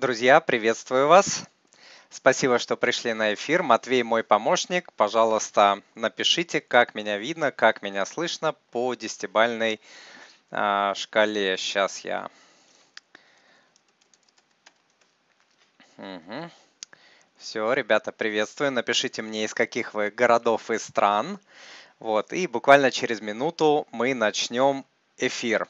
Друзья, 0.00 0.38
приветствую 0.38 1.08
вас. 1.08 1.42
Спасибо, 2.08 2.60
что 2.60 2.76
пришли 2.76 3.14
на 3.14 3.34
эфир. 3.34 3.64
Матвей 3.64 4.04
мой 4.04 4.22
помощник. 4.22 4.92
Пожалуйста, 4.92 5.82
напишите, 5.96 6.60
как 6.60 6.94
меня 6.94 7.18
видно, 7.18 7.50
как 7.50 7.82
меня 7.82 8.06
слышно 8.06 8.54
по 8.70 8.94
десятибальной 8.94 9.80
а, 10.52 10.94
шкале. 10.94 11.56
Сейчас 11.56 11.98
я... 12.04 12.30
Угу. 15.96 16.48
Все, 17.38 17.72
ребята, 17.72 18.12
приветствую. 18.12 18.70
Напишите 18.70 19.22
мне, 19.22 19.42
из 19.42 19.52
каких 19.52 19.94
вы 19.94 20.12
городов 20.12 20.70
и 20.70 20.78
стран. 20.78 21.40
Вот, 21.98 22.32
и 22.32 22.46
буквально 22.46 22.92
через 22.92 23.20
минуту 23.20 23.88
мы 23.90 24.14
начнем 24.14 24.84
эфир. 25.16 25.66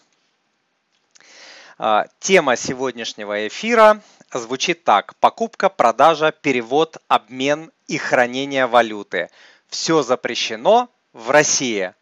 А, 1.81 2.07
тема 2.19 2.57
сегодняшнего 2.57 3.47
эфира 3.47 4.03
звучит 4.33 4.83
так. 4.83 5.15
Покупка, 5.17 5.69
продажа, 5.69 6.33
перевод, 6.33 6.97
обмен 7.07 7.71
и 7.87 7.99
хранение 7.99 8.67
валюты. 8.67 9.31
Все 9.69 10.03
запрещено 10.03 10.89
в 11.13 11.31
России. 11.31 11.95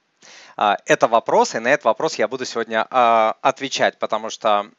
А, 0.57 0.79
это 0.87 1.09
вопрос, 1.09 1.55
и 1.55 1.59
на 1.59 1.69
этот 1.69 1.85
вопрос 1.85 2.15
я 2.15 2.27
буду 2.27 2.47
сегодня 2.47 2.87
а, 2.91 3.37
отвечать, 3.43 3.99
потому 3.99 4.31
что 4.31 4.71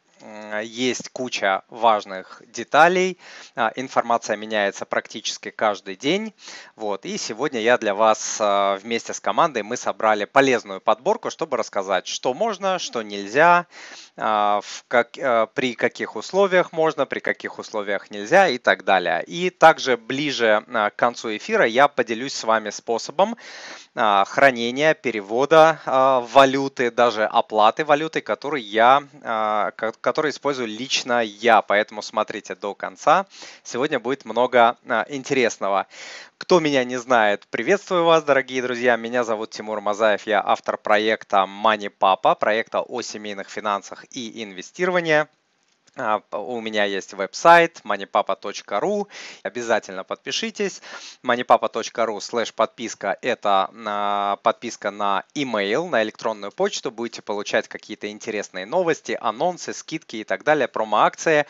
есть 0.64 1.10
куча 1.10 1.64
важных 1.70 2.42
деталей, 2.48 3.18
а, 3.56 3.72
информация 3.76 4.38
меняется 4.38 4.86
практически 4.86 5.50
каждый 5.50 5.96
день. 5.96 6.34
Вот. 6.76 7.06
И 7.06 7.18
сегодня 7.18 7.60
я 7.60 7.78
для 7.78 7.94
вас 7.94 8.38
а, 8.40 8.78
вместе 8.78 9.14
с 9.14 9.20
командой 9.20 9.64
мы 9.64 9.78
собрали 9.78 10.26
полезную 10.26 10.82
подборку, 10.82 11.30
чтобы 11.30 11.58
рассказать, 11.58 12.08
что 12.08 12.34
можно, 12.34 12.80
что 12.80 13.02
нельзя, 13.02 13.68
а, 14.16 14.62
в 14.64 14.86
как, 14.88 15.12
при 15.54 15.74
каких 15.74 16.16
условиях 16.16 16.72
можно, 16.72 17.06
при 17.06 17.20
каких 17.20 17.60
условиях 17.60 18.10
нельзя 18.12 18.48
и 18.48 18.58
так 18.58 18.84
далее. 18.84 19.24
И 19.26 19.50
также 19.50 19.98
ближе 19.98 20.64
к 20.68 20.94
концу 20.96 21.36
эфира 21.36 21.66
я 21.66 21.88
поделюсь 21.88 22.34
с 22.34 22.44
вами 22.44 22.70
способом 22.70 23.36
хранения, 23.96 24.94
перевода 24.94 25.80
валюты, 26.32 26.92
даже 26.92 27.26
оплаты 27.26 27.84
валюты, 27.84 28.22
который 28.22 28.62
я, 28.62 29.04
который 30.08 30.32
использую 30.32 30.70
лично 30.70 31.22
я, 31.22 31.62
поэтому 31.62 32.02
смотрите 32.02 32.56
до 32.56 32.74
конца. 32.74 33.26
Сегодня 33.62 34.00
будет 34.00 34.24
много 34.24 34.78
а, 34.88 35.06
интересного. 35.10 35.86
Кто 36.38 36.62
меня 36.62 36.86
не 36.86 36.96
знает, 36.96 37.46
приветствую 37.50 38.06
вас, 38.06 38.24
дорогие 38.24 38.62
друзья. 38.62 38.96
Меня 38.96 39.26
зовут 39.26 39.50
Тимур 39.50 39.82
Мазаев, 39.82 40.26
я 40.26 40.42
автор 40.42 40.78
проекта 40.78 41.40
Money 41.40 41.90
Papa, 41.90 42.36
проекта 42.36 42.80
о 42.80 43.02
семейных 43.02 43.50
финансах 43.50 44.06
и 44.12 44.42
инвестировании. 44.42 45.28
А, 45.98 46.22
у 46.32 46.62
меня 46.62 46.86
есть 46.86 47.14
веб-сайт 47.14 47.82
moneypapa.ru. 47.84 49.08
Обязательно 49.44 50.04
подпишитесь. 50.04 50.82
moneypapa.ru 51.24 52.20
слэш 52.22 52.54
подписка– 52.54 53.18
это 53.22 53.70
а, 53.74 54.36
подписка 54.44 54.92
на 54.92 55.24
email, 55.34 55.90
на 55.90 56.04
электронную 56.04 56.52
почту. 56.52 56.92
Будете 56.92 57.22
получать 57.22 57.68
какие-то 57.68 58.10
интересные 58.12 58.66
новости, 58.66 59.18
анонсы, 59.20 59.74
скидки 59.74 60.18
и 60.18 60.24
так 60.24 60.44
далее, 60.44 60.68
промо-акции. 60.68 61.48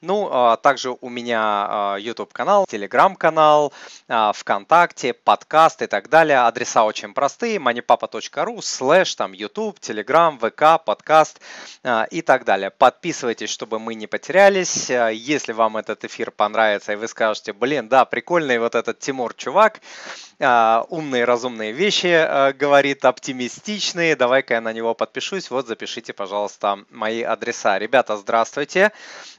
Ну, 0.00 0.28
а, 0.30 0.56
также 0.56 0.96
у 0.98 1.08
меня 1.10 1.96
YouTube-канал, 1.98 2.66
Telegram-канал, 2.70 3.72
ВКонтакте, 4.08 5.12
подкаст 5.12 5.82
и 5.82 5.86
так 5.86 6.08
далее. 6.08 6.38
Адреса 6.38 6.84
очень 6.84 7.12
простые. 7.12 7.58
moneypapa.ru 7.58 8.62
слэш 8.62 9.14
там 9.14 9.32
YouTube, 9.32 9.78
Telegram, 9.78 10.38
ВК, 10.38 10.82
подкаст 10.82 11.40
и 12.10 12.22
так 12.22 12.44
далее. 12.44 12.70
Подписывайтесь, 12.70 13.50
чтобы 13.50 13.78
мы 13.78 13.89
мы 13.90 13.96
не 13.96 14.06
потерялись. 14.06 14.88
Э, 14.88 15.10
если 15.12 15.52
вам 15.52 15.76
этот 15.76 16.04
эфир 16.04 16.30
понравится, 16.30 16.92
и 16.92 16.96
вы 16.96 17.08
скажете, 17.08 17.52
блин, 17.52 17.88
да, 17.88 18.04
прикольный 18.04 18.60
вот 18.60 18.76
этот 18.76 19.00
Тимур 19.00 19.34
чувак, 19.34 19.80
э, 20.38 20.82
умные, 20.90 21.24
разумные 21.24 21.72
вещи 21.72 22.06
э, 22.06 22.52
говорит, 22.52 23.04
оптимистичные, 23.04 24.14
давай-ка 24.14 24.54
я 24.54 24.60
на 24.60 24.72
него 24.72 24.94
подпишусь. 24.94 25.50
Вот 25.50 25.66
запишите, 25.66 26.12
пожалуйста, 26.12 26.78
мои 26.90 27.22
адреса. 27.22 27.80
Ребята, 27.80 28.16
здравствуйте. 28.16 28.92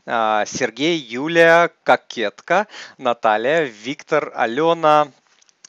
Сергей, 0.06 0.98
Юлия, 0.98 1.70
Кокетка, 1.84 2.68
Наталья, 2.98 3.62
Виктор, 3.62 4.34
Алена, 4.36 5.08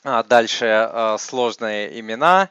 Дальше 0.02 1.16
сложные 1.18 2.00
имена. 2.00 2.48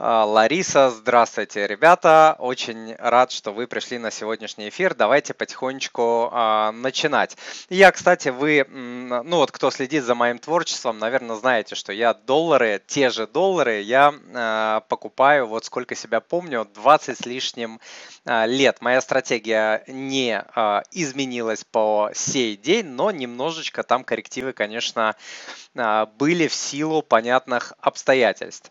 А, 0.00 0.24
Лариса, 0.24 0.90
здравствуйте, 0.90 1.66
ребята. 1.66 2.36
Очень 2.38 2.94
рад, 3.00 3.32
что 3.32 3.50
вы 3.50 3.66
пришли 3.66 3.98
на 3.98 4.12
сегодняшний 4.12 4.68
эфир. 4.68 4.94
Давайте 4.94 5.34
потихонечку 5.34 6.28
а, 6.30 6.70
начинать. 6.70 7.36
Я, 7.68 7.90
кстати, 7.90 8.28
вы, 8.28 8.64
ну 8.68 9.38
вот 9.38 9.50
кто 9.50 9.72
следит 9.72 10.04
за 10.04 10.14
моим 10.14 10.38
творчеством, 10.38 11.00
наверное, 11.00 11.34
знаете, 11.34 11.74
что 11.74 11.92
я 11.92 12.14
доллары, 12.14 12.80
те 12.86 13.10
же 13.10 13.26
доллары, 13.26 13.80
я 13.80 14.14
а, 14.34 14.82
покупаю, 14.82 15.48
вот 15.48 15.64
сколько 15.64 15.96
себя 15.96 16.20
помню, 16.20 16.68
20 16.74 17.18
с 17.18 17.26
лишним 17.26 17.80
а, 18.24 18.46
лет. 18.46 18.80
Моя 18.80 19.00
стратегия 19.00 19.82
не 19.88 20.44
а, 20.54 20.84
изменилась 20.92 21.64
по 21.64 22.12
сей 22.14 22.56
день, 22.56 22.86
но 22.86 23.10
немножечко 23.10 23.82
там 23.82 24.04
коррективы, 24.04 24.52
конечно, 24.52 25.16
а, 25.76 26.06
были 26.06 26.46
в 26.46 26.54
силу 26.54 27.02
понятных 27.02 27.72
обстоятельств. 27.80 28.70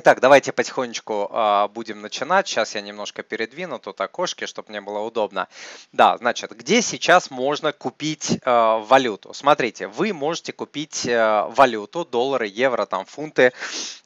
Итак, 0.00 0.20
давайте 0.20 0.52
потихонечку 0.52 1.28
э, 1.28 1.68
будем 1.74 2.02
начинать. 2.02 2.46
Сейчас 2.46 2.76
я 2.76 2.82
немножко 2.82 3.24
передвину 3.24 3.80
тут 3.80 4.00
окошки, 4.00 4.46
чтобы 4.46 4.68
мне 4.68 4.80
было 4.80 5.00
удобно. 5.00 5.48
Да, 5.90 6.16
значит, 6.18 6.52
где 6.52 6.82
сейчас 6.82 7.32
можно 7.32 7.72
купить 7.72 8.38
э, 8.40 8.82
валюту? 8.86 9.34
Смотрите, 9.34 9.88
вы 9.88 10.12
можете 10.12 10.52
купить 10.52 11.04
э, 11.04 11.46
валюту, 11.48 12.04
доллары, 12.04 12.46
евро, 12.46 12.86
там, 12.86 13.06
фунты, 13.06 13.52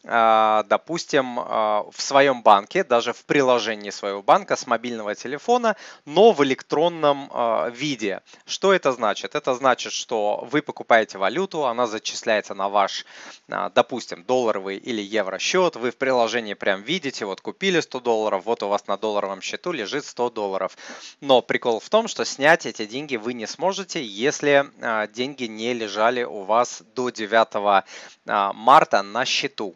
э, 0.03 0.65
допустим, 0.67 1.39
э, 1.39 1.43
в 1.43 2.01
своем 2.01 2.43
банке, 2.43 2.85
даже 2.85 3.13
в 3.13 3.27
приложении 3.27 3.91
своего 3.91 4.23
банка 4.23 4.57
с 4.57 4.67
мобильного 4.67 5.15
телефона, 5.15 5.77
но 6.07 6.33
в 6.33 6.43
электронном 6.43 7.31
э, 7.31 7.71
виде. 7.71 8.23
Что 8.47 8.73
это 8.73 8.93
значит? 8.93 9.35
Это 9.35 9.53
значит, 9.53 9.93
что 9.93 10.49
вы 10.51 10.63
покупаете 10.63 11.19
валюту, 11.19 11.67
она 11.67 11.87
зачисляется 11.87 12.55
на 12.55 12.71
ваш, 12.71 13.05
э, 13.49 13.69
допустим, 13.75 14.25
долларовый 14.25 14.79
или 14.79 15.03
евро 15.03 15.39
счет, 15.39 15.77
вы 15.83 15.91
в 15.91 15.97
приложении 15.97 16.55
прям 16.55 16.83
видите, 16.83 17.27
вот 17.27 17.41
купили 17.41 17.81
100 17.81 18.01
долларов, 18.01 18.45
вот 18.47 18.63
у 18.63 18.69
вас 18.69 18.87
на 18.87 18.97
долларовом 18.97 19.43
счету 19.43 19.73
лежит 19.73 20.05
100 20.05 20.31
долларов. 20.31 20.79
Но 21.21 21.43
прикол 21.43 21.81
в 21.81 21.91
том, 21.91 22.09
что 22.09 22.25
снять 22.25 22.67
эти 22.67 22.87
деньги 22.87 23.17
вы 23.17 23.35
не 23.35 23.47
сможете, 23.47 24.03
если 24.03 24.71
а, 24.81 25.09
деньги 25.09 25.45
не 25.45 25.75
лежали 25.75 26.23
у 26.23 26.43
вас 26.43 26.83
до 26.95 27.11
9 27.11 27.85
а, 28.27 28.53
марта 28.53 29.03
на 29.03 29.25
счету. 29.25 29.75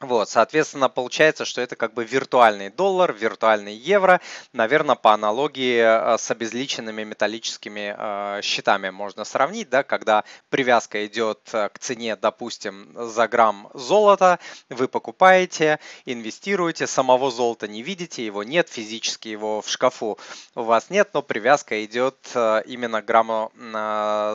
Вот, 0.00 0.28
соответственно, 0.28 0.88
получается, 0.88 1.44
что 1.44 1.60
это 1.60 1.74
как 1.74 1.92
бы 1.92 2.04
виртуальный 2.04 2.70
доллар, 2.70 3.12
виртуальный 3.12 3.74
евро, 3.74 4.20
наверное, 4.52 4.94
по 4.94 5.12
аналогии 5.12 5.78
э, 5.78 6.18
с 6.18 6.30
обезличенными 6.30 7.02
металлическими 7.02 7.96
э, 7.98 8.42
счетами 8.42 8.90
можно 8.90 9.24
сравнить, 9.24 9.70
да, 9.70 9.82
когда 9.82 10.22
привязка 10.50 11.04
идет 11.04 11.40
э, 11.52 11.68
к 11.70 11.80
цене, 11.80 12.14
допустим, 12.14 12.92
за 12.94 13.26
грамм 13.26 13.70
золота, 13.74 14.38
вы 14.68 14.86
покупаете, 14.86 15.80
инвестируете, 16.04 16.86
самого 16.86 17.32
золота 17.32 17.66
не 17.66 17.82
видите, 17.82 18.24
его 18.24 18.44
нет, 18.44 18.68
физически 18.68 19.26
его 19.26 19.62
в 19.62 19.68
шкафу 19.68 20.16
у 20.54 20.62
вас 20.62 20.90
нет, 20.90 21.10
но 21.12 21.22
привязка 21.22 21.84
идет 21.84 22.14
именно 22.34 23.02
к 23.02 23.04
грамму 23.04 23.50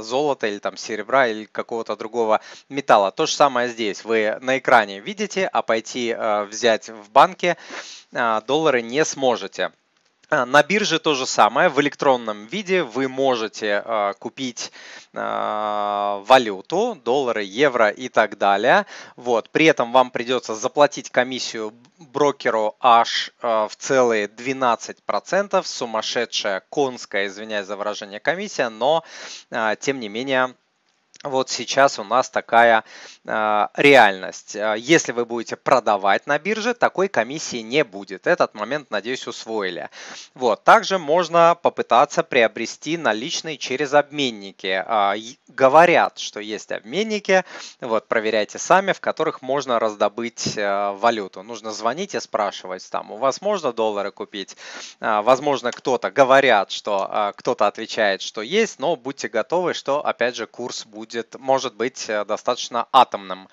золота 0.04 0.48
или 0.48 0.60
там 0.60 0.76
серебра 0.76 1.28
или 1.28 1.46
какого-то 1.46 1.96
другого 1.96 2.42
металла. 2.68 3.12
То 3.12 3.26
же 3.26 3.34
самое 3.34 3.70
здесь, 3.70 4.04
вы 4.04 4.38
на 4.42 4.58
экране 4.58 5.00
видите, 5.00 5.50
а 5.54 5.62
пойти 5.62 6.10
э, 6.10 6.44
взять 6.44 6.90
в 6.90 7.10
банке 7.12 7.56
э, 8.12 8.42
доллары 8.46 8.82
не 8.82 9.06
сможете. 9.06 9.72
Э, 10.34 10.46
на 10.46 10.64
бирже 10.64 11.00
то 11.00 11.14
же 11.14 11.26
самое. 11.28 11.70
В 11.70 11.80
электронном 11.80 12.48
виде 12.48 12.84
вы 12.84 13.08
можете 13.08 13.84
э, 13.86 14.14
купить 14.20 14.72
э, 15.14 16.24
валюту, 16.26 16.98
доллары, 17.06 17.44
евро 17.44 17.90
и 17.90 18.10
так 18.10 18.38
далее. 18.38 18.86
Вот. 19.16 19.50
При 19.52 19.66
этом 19.66 19.92
вам 19.92 20.10
придется 20.10 20.56
заплатить 20.56 21.12
комиссию 21.12 21.74
брокеру 22.00 22.76
аж 22.80 23.32
э, 23.42 23.68
в 23.70 23.76
целые 23.78 24.26
12%. 24.26 25.64
Сумасшедшая 25.64 26.64
конская, 26.70 27.28
извиняюсь 27.28 27.68
за 27.68 27.76
выражение, 27.78 28.20
комиссия, 28.20 28.70
но 28.70 29.04
тем 29.80 30.00
не 30.00 30.10
менее 30.10 30.56
вот 31.24 31.50
сейчас 31.50 32.00
у 32.00 32.04
нас 32.04 32.30
такая 32.30 32.84
э, 33.26 33.68
реальность. 33.76 34.58
А, 34.58 34.74
если 34.74 35.14
вы 35.14 35.26
будете 35.26 35.56
продавать 35.56 36.28
на 36.28 36.38
бирже, 36.38 36.74
такой 36.74 37.08
комиссии 37.08 37.58
не 37.58 37.86
будет. 37.86 38.28
Этот 38.28 38.54
момент, 38.54 38.92
надеюсь, 38.92 39.26
усвоили. 39.26 39.90
Вот. 40.34 40.66
Также 40.66 41.00
можно 41.00 41.58
попытаться 41.62 42.24
приобрести 42.24 42.98
наличные 42.98 43.58
через 43.58 43.94
обменники. 43.94 44.84
Э, 44.86 45.16
говорят, 45.48 46.20
что 46.20 46.42
есть 46.42 46.72
обменники, 46.74 47.46
вот, 47.80 48.08
проверяйте 48.08 48.60
сами, 48.60 48.92
в 48.92 49.00
которых 49.00 49.42
можно 49.42 49.80
раздобыть 49.80 50.58
э, 50.58 50.92
валюту. 50.92 51.42
Нужно 51.42 51.72
звонить 51.72 52.16
и 52.16 52.20
спрашивать, 52.20 52.90
там, 52.90 53.12
у 53.12 53.18
вас 53.18 53.42
можно 53.42 53.72
доллары 53.72 54.12
купить? 54.12 54.58
Э, 55.00 55.22
возможно, 55.22 55.72
кто-то 55.72 56.12
говорят, 56.12 56.72
что 56.72 57.10
э, 57.10 57.34
кто-то 57.38 57.66
отвечает, 57.68 58.22
что 58.22 58.42
есть, 58.42 58.80
но 58.80 58.98
будьте 58.98 59.30
готовы, 59.30 59.74
что, 59.74 60.06
опять 60.06 60.36
же, 60.36 60.48
курс 60.48 60.86
будет 60.86 61.13
будет, 61.14 61.40
может 61.40 61.76
быть 61.76 62.10
э, 62.10 62.26
достаточно 62.26 62.88
атомным. 62.92 63.48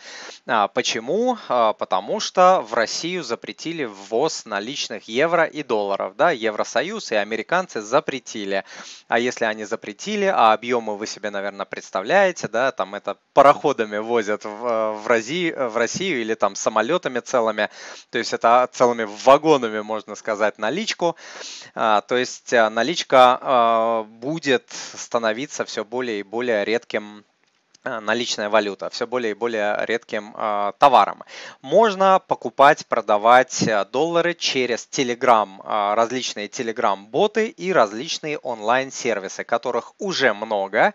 А, 0.47 0.69
почему? 0.69 1.37
А, 1.49 1.75
потому 1.75 2.19
что 2.21 2.63
в 2.63 2.73
Россию 2.75 3.23
запретили 3.23 3.85
ввоз 3.85 4.47
наличных 4.47 5.09
евро 5.09 5.45
и 5.45 5.63
долларов. 5.63 6.17
Да? 6.17 6.31
Евросоюз 6.31 7.13
и 7.13 7.17
американцы 7.17 7.83
запретили. 7.83 8.65
А 9.09 9.19
если 9.19 9.45
они 9.45 9.65
запретили, 9.65 10.25
а 10.25 10.53
объемы 10.55 10.97
вы 10.97 11.07
себе, 11.07 11.31
наверное, 11.31 11.67
представляете, 11.67 12.49
да, 12.49 12.73
там 12.73 12.95
это 12.95 13.19
пароходами 13.35 13.99
возят 13.99 14.45
в, 14.45 14.67
э, 14.67 14.93
в, 14.93 15.07
Россию, 15.07 15.69
в 15.69 15.77
Россию 15.77 16.23
или 16.23 16.35
там 16.35 16.55
самолетами 16.55 17.21
целыми, 17.21 17.69
то 18.11 18.19
есть 18.19 18.33
это 18.33 18.69
целыми 18.73 19.07
вагонами, 19.25 19.81
можно 19.81 20.15
сказать, 20.15 20.59
наличку. 20.59 21.17
А, 21.75 22.01
то 22.01 22.17
есть 22.17 22.53
э, 22.53 22.69
наличка 22.71 24.07
будет 24.21 24.71
становиться 24.71 25.65
все 25.65 25.85
более 25.85 26.21
и 26.21 26.23
более 26.23 26.65
редким 26.65 27.25
наличная 27.85 28.49
валюта 28.49 28.91
все 28.91 29.07
более 29.07 29.33
и 29.33 29.35
более 29.35 29.85
редким 29.87 30.35
э, 30.37 30.73
товаром. 30.79 31.23
Можно 31.63 32.21
покупать, 32.27 32.87
продавать 32.87 33.63
э, 33.63 33.85
доллары 33.87 34.35
через 34.35 34.87
Telegram, 34.91 35.49
э, 35.63 35.95
различные 35.95 36.49
Telegram-боты 36.49 37.49
и 37.49 37.73
различные 37.73 38.39
онлайн-сервисы, 38.39 39.45
которых 39.45 39.95
уже 39.99 40.35
много 40.35 40.95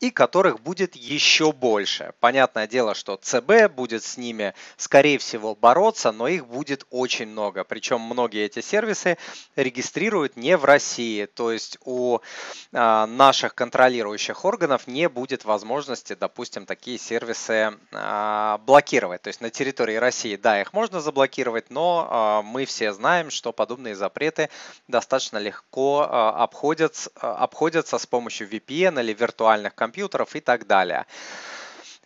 и 0.00 0.10
которых 0.10 0.60
будет 0.60 0.94
еще 0.96 1.52
больше. 1.52 2.12
Понятное 2.20 2.66
дело, 2.66 2.94
что 2.94 3.16
ЦБ 3.16 3.70
будет 3.74 4.04
с 4.04 4.16
ними, 4.16 4.54
скорее 4.76 5.18
всего, 5.18 5.54
бороться, 5.54 6.12
но 6.12 6.28
их 6.28 6.46
будет 6.46 6.86
очень 6.90 7.28
много. 7.28 7.64
Причем 7.64 8.00
многие 8.00 8.44
эти 8.44 8.60
сервисы 8.60 9.16
регистрируют 9.56 10.36
не 10.36 10.56
в 10.56 10.64
России, 10.64 11.26
то 11.26 11.50
есть 11.50 11.78
у 11.84 12.18
э, 12.18 13.06
наших 13.06 13.54
контролирующих 13.54 14.44
органов 14.44 14.86
не 14.86 15.08
будет 15.08 15.44
возможности, 15.44 16.14
допустим, 16.14 16.66
такие 16.66 16.98
сервисы 16.98 17.74
э, 17.92 18.58
блокировать. 18.66 19.22
То 19.22 19.28
есть 19.28 19.40
на 19.40 19.50
территории 19.50 19.96
России, 19.96 20.36
да, 20.36 20.60
их 20.60 20.72
можно 20.72 21.00
заблокировать, 21.00 21.70
но 21.70 22.42
э, 22.42 22.46
мы 22.46 22.64
все 22.66 22.92
знаем, 22.92 23.30
что 23.30 23.52
подобные 23.52 23.96
запреты 23.96 24.50
достаточно 24.88 25.38
легко 25.38 26.02
обходятся, 26.02 27.10
обходятся 27.20 27.98
с 27.98 28.06
помощью 28.06 28.48
VPN 28.48 29.00
или 29.00 29.12
виртуальных 29.12 29.74
компьютеров 29.74 29.85
компьютеров 29.86 30.34
и 30.34 30.40
так 30.40 30.66
далее. 30.66 31.06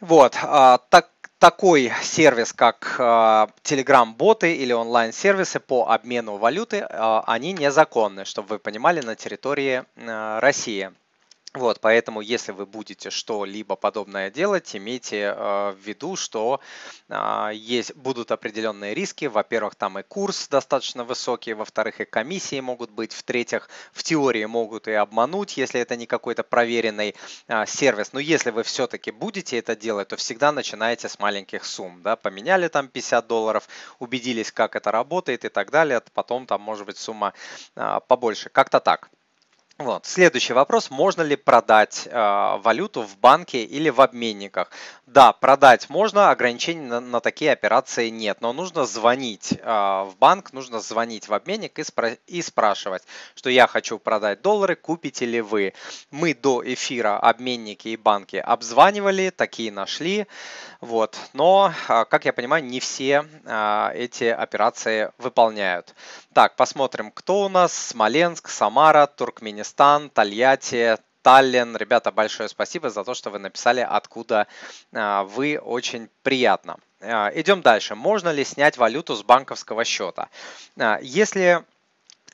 Вот, 0.01 0.37
а, 0.43 0.79
так, 0.91 1.09
такой 1.39 1.93
сервис, 2.03 2.53
как 2.53 2.97
а, 2.99 3.49
Telegram-боты 3.63 4.55
или 4.55 4.73
онлайн-сервисы 4.73 5.61
по 5.61 5.89
обмену 5.89 6.37
валюты, 6.37 6.87
а, 6.89 7.25
они 7.27 7.53
незаконны, 7.53 8.25
чтобы 8.25 8.49
вы 8.49 8.59
понимали, 8.59 9.01
на 9.01 9.15
территории 9.17 9.85
России. 10.41 10.91
Вот, 11.53 11.81
поэтому, 11.81 12.21
если 12.21 12.53
вы 12.53 12.65
будете 12.65 13.11
что-либо 13.11 13.75
подобное 13.75 14.31
делать, 14.31 14.77
имейте 14.77 15.35
э, 15.37 15.73
в 15.73 15.79
виду, 15.85 16.15
что 16.15 16.61
э, 17.09 17.51
есть, 17.55 17.93
будут 17.97 18.31
определенные 18.31 18.95
риски. 18.95 19.25
Во-первых, 19.25 19.75
там 19.75 19.99
и 19.99 20.05
курс 20.05 20.47
достаточно 20.47 21.03
высокий, 21.03 21.55
во-вторых, 21.55 22.01
и 22.01 22.05
комиссии 22.05 22.61
могут 22.61 22.93
быть, 22.93 23.13
в-третьих, 23.13 23.69
в 23.93 24.05
теории 24.05 24.45
могут 24.45 24.87
и 24.87 24.93
обмануть, 24.93 25.57
если 25.57 25.81
это 25.81 25.97
не 25.97 26.07
какой-то 26.07 26.45
проверенный 26.45 27.17
э, 27.49 27.67
сервис. 27.67 28.13
Но 28.13 28.21
если 28.21 28.53
вы 28.53 28.63
все-таки 28.63 29.11
будете 29.11 29.59
это 29.59 29.75
делать, 29.75 30.07
то 30.07 30.17
всегда 30.17 30.53
начинайте 30.53 31.09
с 31.09 31.19
маленьких 31.19 31.65
сумм. 31.65 32.01
Да? 32.05 32.15
Поменяли 32.15 32.69
там 32.69 32.87
50 32.87 33.27
долларов, 33.27 33.69
убедились, 33.99 34.53
как 34.53 34.77
это 34.77 34.93
работает 34.93 35.45
и 35.45 35.49
так 35.49 35.73
далее. 35.73 36.01
Потом 36.15 36.47
там 36.47 36.61
может 36.61 36.87
быть 36.87 36.99
сумма 36.99 37.35
э, 37.75 37.99
побольше. 38.07 38.51
Как-то 38.51 38.79
так. 38.79 39.11
Вот. 39.81 40.05
Следующий 40.05 40.53
вопрос. 40.53 40.91
Можно 40.91 41.23
ли 41.23 41.37
продать 41.37 42.07
э, 42.07 42.59
валюту 42.63 43.01
в 43.01 43.17
банке 43.17 43.65
или 43.65 43.89
в 43.89 44.03
обменниках? 44.03 44.71
Да, 45.07 45.33
продать 45.33 45.89
можно, 45.89 46.31
ограничений 46.31 46.87
на, 46.87 47.01
на 47.01 47.21
такие 47.21 47.51
операции 47.51 48.11
нет, 48.11 48.43
но 48.43 48.53
нужно 48.53 48.85
звонить 48.85 49.55
э, 49.59 49.65
в 49.65 50.15
банк, 50.21 50.53
нужно 50.53 50.81
звонить 50.81 51.29
в 51.29 51.35
обменник 51.35 51.79
и, 51.79 51.83
спра- 51.83 52.19
и 52.27 52.43
спрашивать, 52.43 53.05
что 53.35 53.49
я 53.49 53.67
хочу 53.67 53.99
продать 53.99 54.43
доллары, 54.43 54.77
купите 54.77 55.25
ли 55.25 55.41
вы. 55.41 55.73
Мы 56.11 56.35
до 56.35 56.63
эфира 56.63 57.19
обменники 57.19 57.89
и 57.89 57.97
банки 57.97 58.37
обзванивали, 58.37 59.31
такие 59.31 59.73
нашли, 59.73 60.27
вот. 60.83 61.17
но, 61.33 61.73
э, 61.89 62.05
как 62.05 62.27
я 62.27 62.35
понимаю, 62.35 62.63
не 62.65 62.81
все 62.81 63.25
э, 63.47 63.91
эти 63.95 64.25
операции 64.25 65.11
выполняют. 65.17 65.95
Так, 66.33 66.55
посмотрим, 66.55 67.11
кто 67.11 67.47
у 67.47 67.49
нас. 67.49 67.73
Смоленск, 67.73 68.49
Самара, 68.49 69.09
Туркменистан, 69.09 69.70
Тольятти, 70.11 70.97
Таллин. 71.23 71.77
Ребята, 71.77 72.11
большое 72.11 72.49
спасибо 72.49 72.91
за 72.91 73.05
то, 73.05 73.15
что 73.15 73.31
вы 73.31 73.39
написали, 73.39 73.87
откуда 73.89 74.47
а, 74.93 75.25
вы. 75.25 75.59
Очень 75.59 76.09
приятно. 76.23 76.77
А, 77.01 77.31
идем 77.35 77.63
дальше. 77.63 77.95
Можно 77.95 78.31
ли 78.31 78.45
снять 78.45 78.77
валюту 78.77 79.15
с 79.15 79.23
банковского 79.23 79.85
счета? 79.85 80.29
А, 80.79 80.99
если 81.03 81.65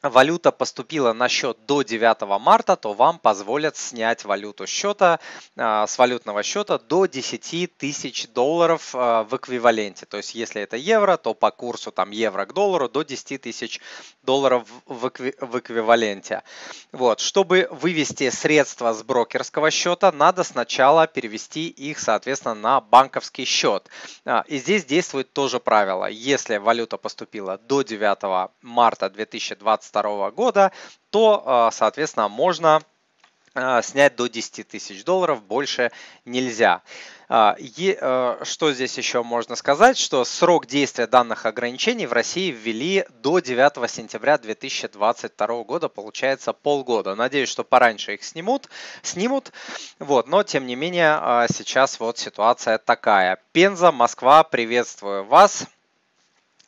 валюта 0.02 0.52
поступила 0.52 1.12
на 1.12 1.28
счет 1.28 1.58
до 1.66 1.82
9 1.82 2.40
марта, 2.40 2.76
то 2.76 2.92
вам 2.92 3.18
позволят 3.18 3.76
снять 3.76 4.24
валюту 4.24 4.66
счета 4.66 5.20
а, 5.56 5.86
с 5.86 5.98
валютного 5.98 6.42
счета 6.42 6.78
до 6.78 7.06
10 7.06 7.76
тысяч 7.76 8.28
долларов 8.28 8.90
а, 8.94 9.24
в 9.24 9.36
эквиваленте. 9.36 10.06
То 10.06 10.16
есть 10.18 10.34
если 10.34 10.62
это 10.62 10.76
евро, 10.76 11.16
то 11.16 11.34
по 11.34 11.50
курсу 11.50 11.90
там 11.90 12.10
евро 12.10 12.44
к 12.46 12.52
доллару 12.52 12.88
до 12.88 13.02
10 13.02 13.40
тысяч 13.40 13.80
долларов 14.22 14.68
в, 14.86 15.08
экви, 15.08 15.34
в 15.40 15.58
эквиваленте. 15.58 16.42
Вот. 16.92 17.20
Чтобы 17.20 17.68
вывести 17.70 18.30
средства 18.30 18.92
с 18.92 19.02
брокерского 19.02 19.70
счета, 19.70 20.12
надо 20.12 20.44
сначала 20.44 21.06
перевести 21.06 21.68
их, 21.68 21.98
соответственно, 21.98 22.54
на 22.54 22.80
банковский 22.80 23.44
счет. 23.44 23.88
А, 24.24 24.44
и 24.46 24.58
здесь 24.58 24.84
действует 24.84 25.32
тоже 25.32 25.60
правило. 25.60 26.06
Если 26.06 26.56
валюта 26.58 26.96
поступила 26.96 27.58
до 27.58 27.82
9 27.82 28.50
марта 28.62 29.10
2022 29.10 29.85
2022 29.90 30.30
года, 30.32 30.72
то, 31.10 31.42
а, 31.44 31.70
соответственно, 31.70 32.28
можно 32.28 32.82
а, 33.54 33.80
снять 33.80 34.16
до 34.16 34.26
10 34.26 34.68
тысяч 34.68 35.02
долларов, 35.04 35.42
больше 35.42 35.90
нельзя. 36.24 36.82
А, 37.28 37.56
что 38.44 38.72
здесь 38.72 38.98
еще 38.98 39.22
можно 39.22 39.56
сказать, 39.56 39.96
что 39.96 40.24
срок 40.24 40.66
действия 40.66 41.06
данных 41.06 41.46
ограничений 41.46 42.06
в 42.06 42.12
России 42.12 42.50
ввели 42.50 43.06
до 43.22 43.40
9 43.40 43.90
сентября 43.90 44.38
2022 44.38 45.64
года, 45.64 45.88
получается 45.88 46.52
полгода. 46.52 47.14
Надеюсь, 47.14 47.48
что 47.48 47.64
пораньше 47.64 48.14
их 48.14 48.24
снимут, 48.24 48.68
снимут, 49.02 49.52
вот, 49.98 50.28
но 50.28 50.42
тем 50.42 50.66
не 50.66 50.76
менее 50.76 51.46
сейчас 51.48 51.98
вот 51.98 52.18
ситуация 52.18 52.78
такая. 52.78 53.40
Пенза, 53.52 53.90
Москва, 53.90 54.44
приветствую 54.44 55.24
вас. 55.24 55.66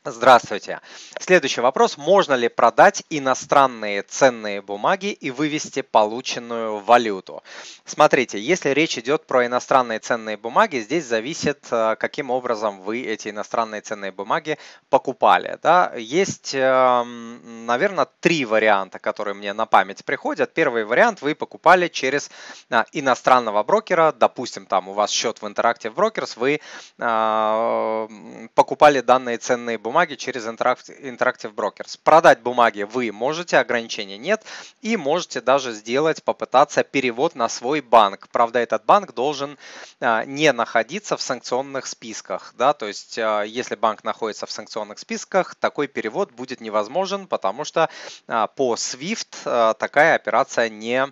Здравствуйте. 0.05 0.81
Следующий 1.19 1.61
вопрос. 1.61 1.97
Можно 1.99 2.35
ли 2.35 2.49
продать 2.49 3.03
иностранные 3.11 4.03
ценные 4.03 4.63
бумаги 4.63 5.09
и 5.13 5.31
вывести 5.33 5.83
полученную 5.83 6.79
валюту? 6.79 7.43
Смотрите, 7.85 8.39
если 8.39 8.71
речь 8.71 8.97
идет 8.97 9.27
про 9.27 9.45
иностранные 9.45 9.99
ценные 9.99 10.37
бумаги, 10.37 10.79
здесь 10.79 11.05
зависит, 11.05 11.67
э, 11.73 11.97
каким 11.99 12.31
образом 12.31 12.81
вы 12.83 13.03
эти 13.03 13.29
иностранные 13.29 13.81
ценные 13.81 14.13
бумаги 14.13 14.57
покупали. 14.89 15.59
Да? 15.63 15.93
Есть, 15.97 16.55
эм, 16.55 17.67
наверное, 17.67 18.07
три 18.21 18.45
варианта, 18.45 19.01
которые 19.01 19.35
мне 19.35 19.53
на 19.53 19.67
память 19.67 20.05
приходят. 20.05 20.55
Первый 20.55 20.85
вариант 20.85 21.23
вы 21.23 21.35
покупали 21.35 21.89
через 21.89 22.31
э, 22.71 22.85
иностранного 22.93 23.65
брокера, 23.65 24.13
допустим, 24.13 24.65
там 24.65 24.89
у 24.89 24.93
вас 24.93 25.11
счет 25.11 25.43
в 25.43 25.45
Interactive 25.45 25.93
Brokers, 25.93 26.39
вы 26.39 26.61
э, 26.99 28.49
покупали 28.55 29.01
данные 29.01 29.39
ценные 29.39 29.77
бумаги 29.77 29.88
бумаги 29.89 30.17
через 30.17 30.47
Interactive 30.47 31.55
Brokers. 31.55 31.99
Продать 32.05 32.41
бумаги 32.41 32.83
вы 32.83 33.11
можете, 33.11 33.57
ограничений 33.57 34.19
нет. 34.19 34.45
И 34.83 34.99
можете 34.99 35.41
даже 35.41 35.73
сделать, 35.73 36.23
попытаться 36.23 36.85
перевод 36.85 37.35
на 37.35 37.49
свой 37.49 37.81
банк. 37.81 38.29
Правда, 38.31 38.59
этот 38.59 38.85
банк 38.85 39.15
должен 39.15 39.57
а, 40.01 40.27
не 40.27 40.53
находиться 40.53 41.17
в 41.17 41.23
санкционных 41.23 41.87
списках. 41.87 42.53
Да? 42.59 42.75
То 42.75 42.87
есть, 42.87 43.19
а, 43.19 43.45
если 43.45 43.77
банк 43.77 44.05
находится 44.05 44.45
в 44.45 44.51
санкционных 44.51 44.99
списках, 44.99 45.55
такой 45.55 45.87
перевод 45.87 46.33
будет 46.33 46.61
невозможен, 46.61 47.27
потому 47.27 47.65
что 47.65 47.89
а, 48.27 48.47
по 48.47 48.75
SWIFT 48.75 49.75
такая 49.79 50.17
операция 50.17 50.69
не 50.69 51.11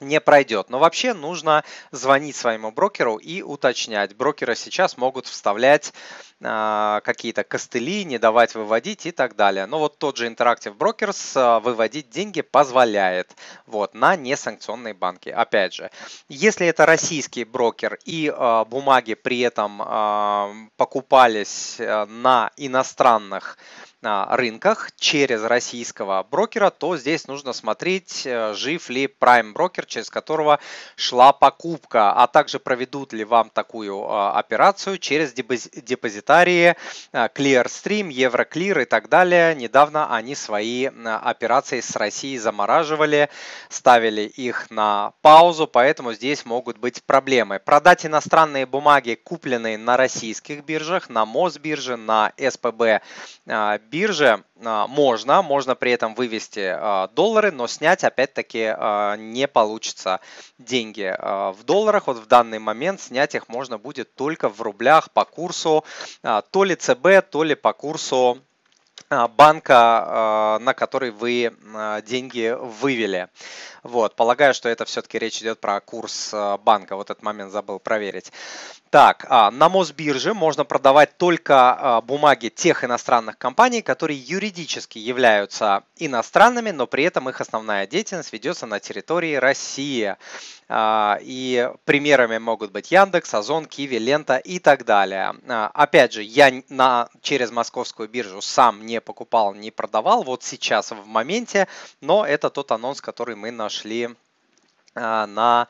не 0.00 0.20
пройдет. 0.20 0.70
Но 0.70 0.78
вообще 0.78 1.14
нужно 1.14 1.64
звонить 1.90 2.36
своему 2.36 2.70
брокеру 2.70 3.16
и 3.16 3.42
уточнять. 3.42 4.14
Брокеры 4.14 4.54
сейчас 4.54 4.96
могут 4.96 5.26
вставлять 5.26 5.92
какие-то 6.40 7.42
костыли, 7.42 8.04
не 8.04 8.18
давать 8.18 8.54
выводить 8.54 9.06
и 9.06 9.10
так 9.10 9.34
далее. 9.34 9.66
Но 9.66 9.80
вот 9.80 9.98
тот 9.98 10.16
же 10.16 10.28
Interactive 10.28 10.76
Brokers 10.76 11.32
э, 11.34 11.60
выводить 11.60 12.10
деньги 12.10 12.42
позволяет 12.42 13.34
вот, 13.66 13.94
на 13.94 14.14
несанкционные 14.14 14.94
банки. 14.94 15.30
Опять 15.30 15.74
же, 15.74 15.90
если 16.28 16.68
это 16.68 16.86
российский 16.86 17.42
брокер 17.42 17.98
и 18.04 18.32
э, 18.32 18.64
бумаги 18.66 19.14
при 19.14 19.40
этом 19.40 19.82
э, 19.82 20.68
покупались 20.76 21.76
на 21.78 22.52
иностранных 22.56 23.58
рынках 24.00 24.92
через 24.96 25.42
российского 25.42 26.22
брокера, 26.22 26.70
то 26.70 26.96
здесь 26.96 27.26
нужно 27.26 27.52
смотреть, 27.52 28.28
жив 28.52 28.88
ли 28.90 29.06
Prime 29.06 29.52
брокер, 29.52 29.86
через 29.86 30.08
которого 30.08 30.60
шла 30.94 31.32
покупка, 31.32 32.12
а 32.12 32.28
также 32.28 32.60
проведут 32.60 33.12
ли 33.12 33.24
вам 33.24 33.50
такую 33.50 34.08
операцию 34.36 34.98
через 34.98 35.32
депозитарии 35.32 36.27
э, 36.28 36.74
Clearstream, 37.12 38.10
Euroclear 38.10 38.82
и 38.82 38.84
так 38.84 39.08
далее. 39.08 39.54
Недавно 39.54 40.14
они 40.14 40.34
свои 40.34 40.86
операции 40.86 41.80
с 41.80 41.96
Россией 41.96 42.38
замораживали, 42.38 43.28
ставили 43.68 44.22
их 44.22 44.70
на 44.70 45.12
паузу, 45.22 45.66
поэтому 45.66 46.12
здесь 46.12 46.44
могут 46.44 46.78
быть 46.78 47.02
проблемы. 47.02 47.58
Продать 47.58 48.06
иностранные 48.06 48.66
бумаги, 48.66 49.18
купленные 49.22 49.78
на 49.78 49.96
российских 49.96 50.64
биржах, 50.64 51.08
на 51.08 51.24
Мосбирже, 51.24 51.96
на 51.96 52.32
СПБ 52.38 53.02
бирже 53.90 54.26
а, 54.26 54.42
можно, 54.60 55.42
можно 55.42 55.74
при 55.74 55.92
этом 55.92 56.14
вывести 56.14 56.72
а, 56.74 57.08
доллары, 57.08 57.52
но 57.52 57.66
снять 57.66 58.02
опять-таки 58.04 58.72
а, 58.76 59.16
не 59.16 59.46
получится 59.46 60.20
деньги 60.58 61.14
в 61.18 61.62
долларах. 61.64 62.08
Вот 62.08 62.16
в 62.16 62.26
данный 62.26 62.58
момент 62.58 63.00
снять 63.00 63.34
их 63.34 63.48
можно 63.48 63.78
будет 63.78 64.14
только 64.14 64.48
в 64.48 64.60
рублях 64.60 65.10
по 65.12 65.24
курсу 65.24 65.84
то 66.22 66.64
ли 66.64 66.74
ЦБ, 66.74 67.30
то 67.30 67.44
ли 67.44 67.54
по 67.54 67.72
курсу 67.72 68.38
банка, 69.08 70.58
на 70.60 70.74
который 70.74 71.12
вы 71.12 71.54
деньги 72.04 72.54
вывели. 72.58 73.28
Вот, 73.84 74.16
полагаю, 74.16 74.54
что 74.54 74.68
это 74.68 74.84
все-таки 74.84 75.18
речь 75.18 75.40
идет 75.40 75.60
про 75.60 75.80
курс 75.80 76.34
банка. 76.64 76.96
Вот 76.96 77.10
этот 77.10 77.22
момент 77.22 77.52
забыл 77.52 77.78
проверить. 77.78 78.32
Так, 78.90 79.26
а, 79.28 79.50
на 79.50 79.68
Мосбирже 79.68 80.32
можно 80.32 80.64
продавать 80.64 81.18
только 81.18 81.72
а, 81.72 82.00
бумаги 82.00 82.48
тех 82.48 82.84
иностранных 82.84 83.36
компаний, 83.36 83.82
которые 83.82 84.18
юридически 84.18 84.98
являются 84.98 85.82
иностранными, 85.96 86.70
но 86.70 86.86
при 86.86 87.04
этом 87.04 87.28
их 87.28 87.40
основная 87.42 87.86
деятельность 87.86 88.32
ведется 88.32 88.64
на 88.64 88.80
территории 88.80 89.34
России. 89.34 90.16
А, 90.70 91.18
и 91.20 91.70
примерами 91.84 92.38
могут 92.38 92.72
быть 92.72 92.90
Яндекс, 92.90 93.34
Озон, 93.34 93.66
Киви, 93.66 93.98
Лента 93.98 94.36
и 94.38 94.58
так 94.58 94.86
далее. 94.86 95.34
Опять 95.46 96.14
же, 96.14 96.22
я 96.22 96.50
на, 96.70 97.08
через 97.20 97.50
московскую 97.50 98.08
биржу 98.08 98.40
сам 98.40 98.86
не 98.86 99.02
покупал, 99.02 99.54
не 99.54 99.70
продавал 99.70 100.22
вот 100.22 100.42
сейчас 100.44 100.92
в 100.92 101.06
моменте, 101.06 101.68
но 102.00 102.24
это 102.24 102.48
тот 102.48 102.72
анонс, 102.72 103.02
который 103.02 103.36
мы 103.36 103.50
нашли 103.50 104.10
на 104.94 105.68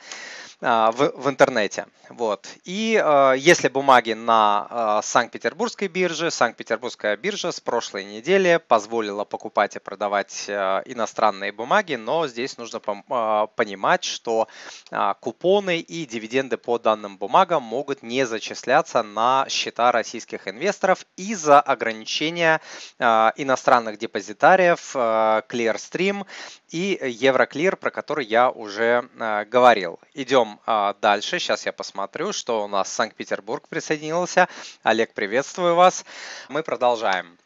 а, 0.61 0.91
в, 0.91 1.13
в 1.15 1.29
интернете. 1.29 1.87
Вот. 2.09 2.49
И 2.65 3.01
э, 3.01 3.35
если 3.39 3.69
бумаги 3.69 4.15
на 4.15 4.67
э, 4.69 5.07
Санкт-Петербургской 5.07 5.87
бирже, 5.87 6.33
Санкт-Петербургская 6.33 7.17
биржа 7.17 7.53
с 7.53 7.61
прошлой 7.61 8.05
недели 8.05 8.61
позволила 8.67 9.25
покупать 9.25 9.77
и 9.77 9.79
продавать 9.79 10.47
э, 10.49 10.83
иностранные 10.87 11.53
бумаги, 11.53 11.95
но 11.95 12.27
здесь 12.27 12.59
нужно 12.59 12.81
э, 12.87 13.47
понимать, 13.55 14.03
что 14.03 14.49
э, 14.91 15.15
купоны 15.21 15.79
и 15.79 16.07
дивиденды 16.07 16.57
по 16.57 16.79
данным 16.79 17.19
бумагам 17.19 17.63
могут 17.63 18.03
не 18.03 18.27
зачисляться 18.27 19.05
на 19.05 19.47
счета 19.49 19.93
российских 19.93 20.49
инвесторов 20.49 21.07
из-за 21.17 21.61
ограничения 21.61 22.61
э, 22.99 23.05
иностранных 23.37 23.99
депозитариев 23.99 24.91
э, 24.97 25.43
Clearstream 25.49 26.27
и 26.71 26.99
Euroclear, 27.01 27.77
про 27.77 27.91
который 27.91 28.25
я 28.25 28.51
уже 28.51 29.08
э, 29.17 29.45
говорил. 29.45 29.99
Идем 30.15 30.61
э, 30.67 30.95
дальше. 31.01 31.39
Сейчас 31.39 31.67
я 31.67 31.73
посмотрю, 31.73 32.33
что 32.33 32.65
у 32.65 32.69
нас 32.69 32.93
Санкт-Петербург 32.93 33.69
присоединился. 33.69 34.49
Олег, 34.83 35.15
приветствую 35.15 35.75
вас. 35.75 36.05
Мы 36.49 36.63
продолжаем. 36.63 37.39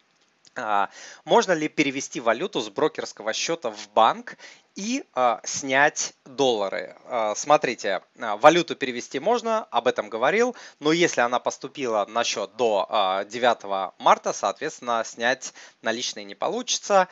А, 0.54 0.90
можно 1.24 1.52
ли 1.52 1.68
перевести 1.68 2.20
валюту 2.20 2.60
с 2.60 2.68
брокерского 2.68 3.32
счета 3.32 3.70
в 3.70 3.88
банк 3.94 4.36
и 4.74 5.04
э, 5.14 5.38
снять 5.44 6.14
доллары. 6.24 6.96
Э, 7.04 7.34
смотрите, 7.36 8.02
э, 8.16 8.36
валюту 8.36 8.76
перевести 8.76 9.18
можно, 9.18 9.64
об 9.64 9.86
этом 9.86 10.08
говорил, 10.08 10.56
но 10.80 10.92
если 10.92 11.20
она 11.20 11.38
поступила 11.38 12.06
на 12.06 12.24
счет 12.24 12.56
до 12.56 12.86
э, 12.88 13.24
9 13.28 13.92
марта, 13.98 14.32
соответственно, 14.32 15.02
снять 15.04 15.52
наличные 15.82 16.24
не 16.24 16.34
получится. 16.34 17.08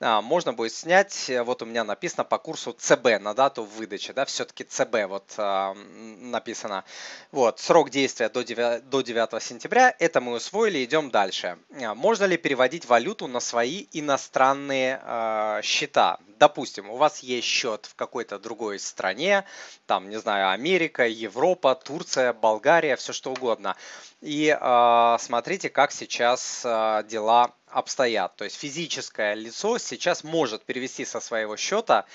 Э, 0.00 0.20
можно 0.20 0.52
будет 0.52 0.72
снять, 0.72 1.30
вот 1.44 1.62
у 1.62 1.66
меня 1.66 1.84
написано 1.84 2.24
по 2.24 2.38
курсу 2.38 2.72
ЦБ 2.72 3.20
на 3.20 3.34
дату 3.34 3.64
выдачи, 3.64 4.12
да, 4.12 4.24
все-таки 4.24 4.64
ЦБ 4.64 5.06
вот 5.08 5.34
э, 5.36 5.72
написано. 5.74 6.84
Вот, 7.30 7.58
срок 7.60 7.90
действия 7.90 8.28
до 8.28 8.42
9, 8.42 8.88
до 8.88 9.02
9 9.02 9.42
сентября, 9.42 9.94
это 9.98 10.20
мы 10.20 10.34
усвоили, 10.34 10.84
идем 10.84 11.10
дальше. 11.10 11.58
Можно 11.70 12.24
ли 12.24 12.36
переводить 12.36 12.86
валюту 12.86 13.26
на 13.26 13.40
свои 13.40 13.86
иностранные 13.92 15.00
э, 15.02 15.60
счета? 15.62 16.18
Допустим, 16.42 16.90
у 16.90 16.96
вас 16.96 17.20
есть 17.20 17.46
счет 17.46 17.86
в 17.86 17.94
какой-то 17.94 18.36
другой 18.40 18.80
стране, 18.80 19.44
там, 19.86 20.10
не 20.10 20.18
знаю, 20.18 20.50
Америка, 20.50 21.06
Европа, 21.06 21.76
Турция, 21.76 22.32
Болгария, 22.32 22.96
все 22.96 23.12
что 23.12 23.30
угодно. 23.30 23.76
И 24.22 24.48
э, 24.48 25.16
смотрите, 25.20 25.68
как 25.68 25.92
сейчас 25.92 26.62
э, 26.64 27.04
дела 27.08 27.52
обстоят. 27.68 28.34
То 28.34 28.42
есть 28.42 28.56
физическое 28.56 29.34
лицо 29.34 29.78
сейчас 29.78 30.24
может 30.24 30.64
перевести 30.64 31.04
со 31.04 31.20
своего 31.20 31.56
счета 31.56 32.06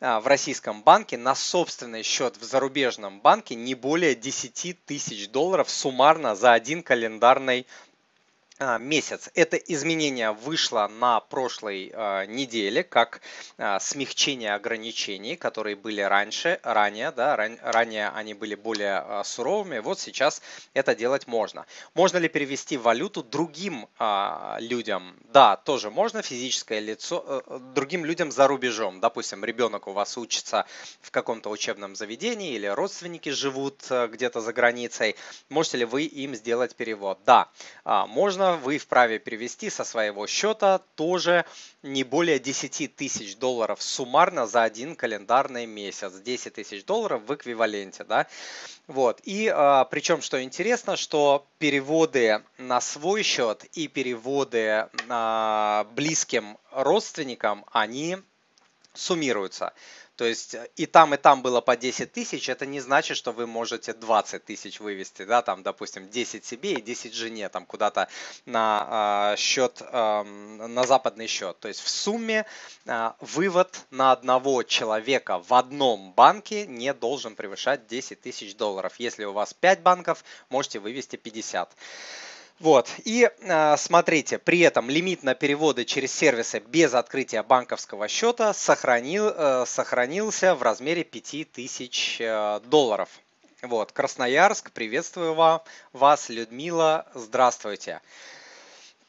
в 0.00 0.26
российском 0.26 0.82
банке 0.82 1.16
на 1.16 1.34
собственный 1.34 2.04
счет 2.04 2.36
в 2.36 2.44
зарубежном 2.44 3.20
банке 3.20 3.56
не 3.56 3.74
более 3.74 4.14
10 4.14 4.84
тысяч 4.84 5.28
долларов 5.28 5.68
суммарно 5.68 6.36
за 6.36 6.52
один 6.52 6.84
календарный 6.84 7.60
а, 7.60 7.87
месяц. 8.80 9.30
Это 9.34 9.56
изменение 9.56 10.32
вышло 10.32 10.88
на 10.88 11.20
прошлой 11.20 11.92
э, 11.92 12.26
неделе 12.26 12.82
как 12.82 13.20
э, 13.56 13.78
смягчение 13.80 14.54
ограничений, 14.54 15.36
которые 15.36 15.76
были 15.76 16.00
раньше, 16.00 16.60
ранее, 16.62 17.12
да, 17.12 17.36
ран, 17.36 17.58
ранее 17.62 18.08
они 18.08 18.34
были 18.34 18.54
более 18.54 19.04
э, 19.06 19.22
суровыми, 19.24 19.78
вот 19.78 20.00
сейчас 20.00 20.42
это 20.74 20.94
делать 20.94 21.26
можно. 21.26 21.66
Можно 21.94 22.18
ли 22.18 22.28
перевести 22.28 22.76
валюту 22.76 23.22
другим 23.22 23.88
э, 23.98 24.56
людям? 24.60 25.16
Да, 25.32 25.56
тоже 25.56 25.90
можно, 25.90 26.22
физическое 26.22 26.80
лицо, 26.80 27.42
э, 27.46 27.58
другим 27.74 28.04
людям 28.04 28.30
за 28.30 28.46
рубежом. 28.46 29.00
Допустим, 29.00 29.44
ребенок 29.44 29.86
у 29.86 29.92
вас 29.92 30.16
учится 30.16 30.66
в 31.00 31.10
каком-то 31.10 31.50
учебном 31.50 31.94
заведении 31.94 32.54
или 32.54 32.66
родственники 32.66 33.28
живут 33.28 33.84
э, 33.90 34.08
где-то 34.08 34.40
за 34.40 34.52
границей. 34.52 35.16
Можете 35.48 35.78
ли 35.78 35.84
вы 35.84 36.04
им 36.04 36.34
сделать 36.34 36.74
перевод? 36.74 37.18
Да, 37.24 37.48
э, 37.84 38.04
вы 38.56 38.78
вправе 38.78 39.18
перевести 39.18 39.70
со 39.70 39.84
своего 39.84 40.26
счета 40.26 40.78
тоже 40.94 41.44
не 41.82 42.04
более 42.04 42.38
10 42.38 42.96
тысяч 42.96 43.36
долларов 43.36 43.82
суммарно 43.82 44.46
за 44.46 44.62
один 44.62 44.96
календарный 44.96 45.66
месяц. 45.66 46.12
10 46.14 46.54
тысяч 46.54 46.84
долларов 46.84 47.22
в 47.26 47.34
эквиваленте. 47.34 48.04
Да? 48.04 48.26
Вот. 48.86 49.20
И 49.24 49.52
а, 49.54 49.84
причем, 49.84 50.22
что 50.22 50.42
интересно, 50.42 50.96
что 50.96 51.46
переводы 51.58 52.42
на 52.56 52.80
свой 52.80 53.22
счет 53.22 53.64
и 53.72 53.88
переводы 53.88 54.88
а, 55.08 55.86
близким 55.94 56.58
родственникам, 56.72 57.64
они 57.72 58.18
суммируются. 58.94 59.72
То 60.18 60.24
есть 60.24 60.54
э, 60.54 60.68
и 60.74 60.86
там, 60.86 61.14
и 61.14 61.16
там 61.16 61.42
было 61.42 61.60
по 61.60 61.76
10 61.76 62.12
тысяч, 62.12 62.48
это 62.48 62.66
не 62.66 62.80
значит, 62.80 63.16
что 63.16 63.30
вы 63.30 63.46
можете 63.46 63.92
20 63.92 64.44
тысяч 64.44 64.80
вывести, 64.80 65.24
да, 65.24 65.42
там, 65.42 65.62
допустим, 65.62 66.10
10 66.10 66.44
себе 66.44 66.72
и 66.72 66.82
10 66.82 67.14
жене, 67.14 67.48
там, 67.48 67.64
куда-то 67.64 68.08
на 68.44 69.34
э, 69.34 69.36
счет, 69.36 69.80
э, 69.80 70.22
на 70.24 70.84
западный 70.86 71.28
счет. 71.28 71.60
То 71.60 71.68
есть 71.68 71.80
в 71.80 71.88
сумме 71.88 72.46
э, 72.84 73.12
вывод 73.20 73.86
на 73.92 74.10
одного 74.10 74.64
человека 74.64 75.38
в 75.38 75.54
одном 75.54 76.12
банке 76.14 76.66
не 76.66 76.92
должен 76.94 77.36
превышать 77.36 77.86
10 77.86 78.20
тысяч 78.20 78.56
долларов. 78.56 78.94
Если 78.98 79.24
у 79.24 79.32
вас 79.32 79.54
5 79.54 79.82
банков, 79.82 80.24
можете 80.50 80.80
вывести 80.80 81.14
50. 81.14 81.70
Вот. 82.60 82.90
И 83.04 83.30
э, 83.38 83.76
смотрите, 83.76 84.38
при 84.38 84.60
этом 84.60 84.90
лимит 84.90 85.22
на 85.22 85.34
переводы 85.34 85.84
через 85.84 86.12
сервисы 86.12 86.58
без 86.58 86.92
открытия 86.92 87.44
банковского 87.44 88.08
счета 88.08 88.52
сохранил, 88.52 89.28
э, 89.28 89.64
сохранился 89.66 90.56
в 90.56 90.62
размере 90.62 91.04
5000 91.04 92.16
э, 92.20 92.60
долларов. 92.64 93.08
Вот. 93.62 93.92
Красноярск, 93.92 94.72
приветствую 94.72 95.34
вас, 95.92 96.28
Людмила, 96.28 97.06
здравствуйте. 97.14 98.00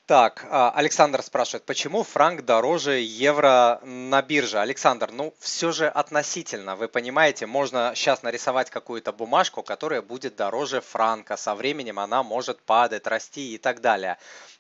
Так, 0.10 0.48
а, 0.50 0.72
Александр 0.72 1.22
спрашивает, 1.22 1.66
почему 1.66 2.02
франк 2.02 2.42
дороже 2.42 3.00
евро 3.00 3.80
на 3.84 4.24
бирже? 4.24 4.58
Александр, 4.58 5.12
ну 5.12 5.36
все 5.38 5.72
же 5.72 5.88
относительно. 5.88 6.76
Вы 6.76 6.88
понимаете, 6.88 7.46
можно 7.46 7.92
сейчас 7.94 8.24
нарисовать 8.24 8.72
какую-то 8.72 9.14
бумажку, 9.14 9.62
которая 9.62 10.02
будет 10.02 10.36
дороже 10.36 10.82
франка. 10.82 11.38
Со 11.38 11.54
временем 11.54 12.00
она 12.00 12.24
может 12.24 12.60
падать, 12.60 13.06
расти 13.06 13.54
и 13.54 13.60
так 13.60 13.82
далее 13.82 14.18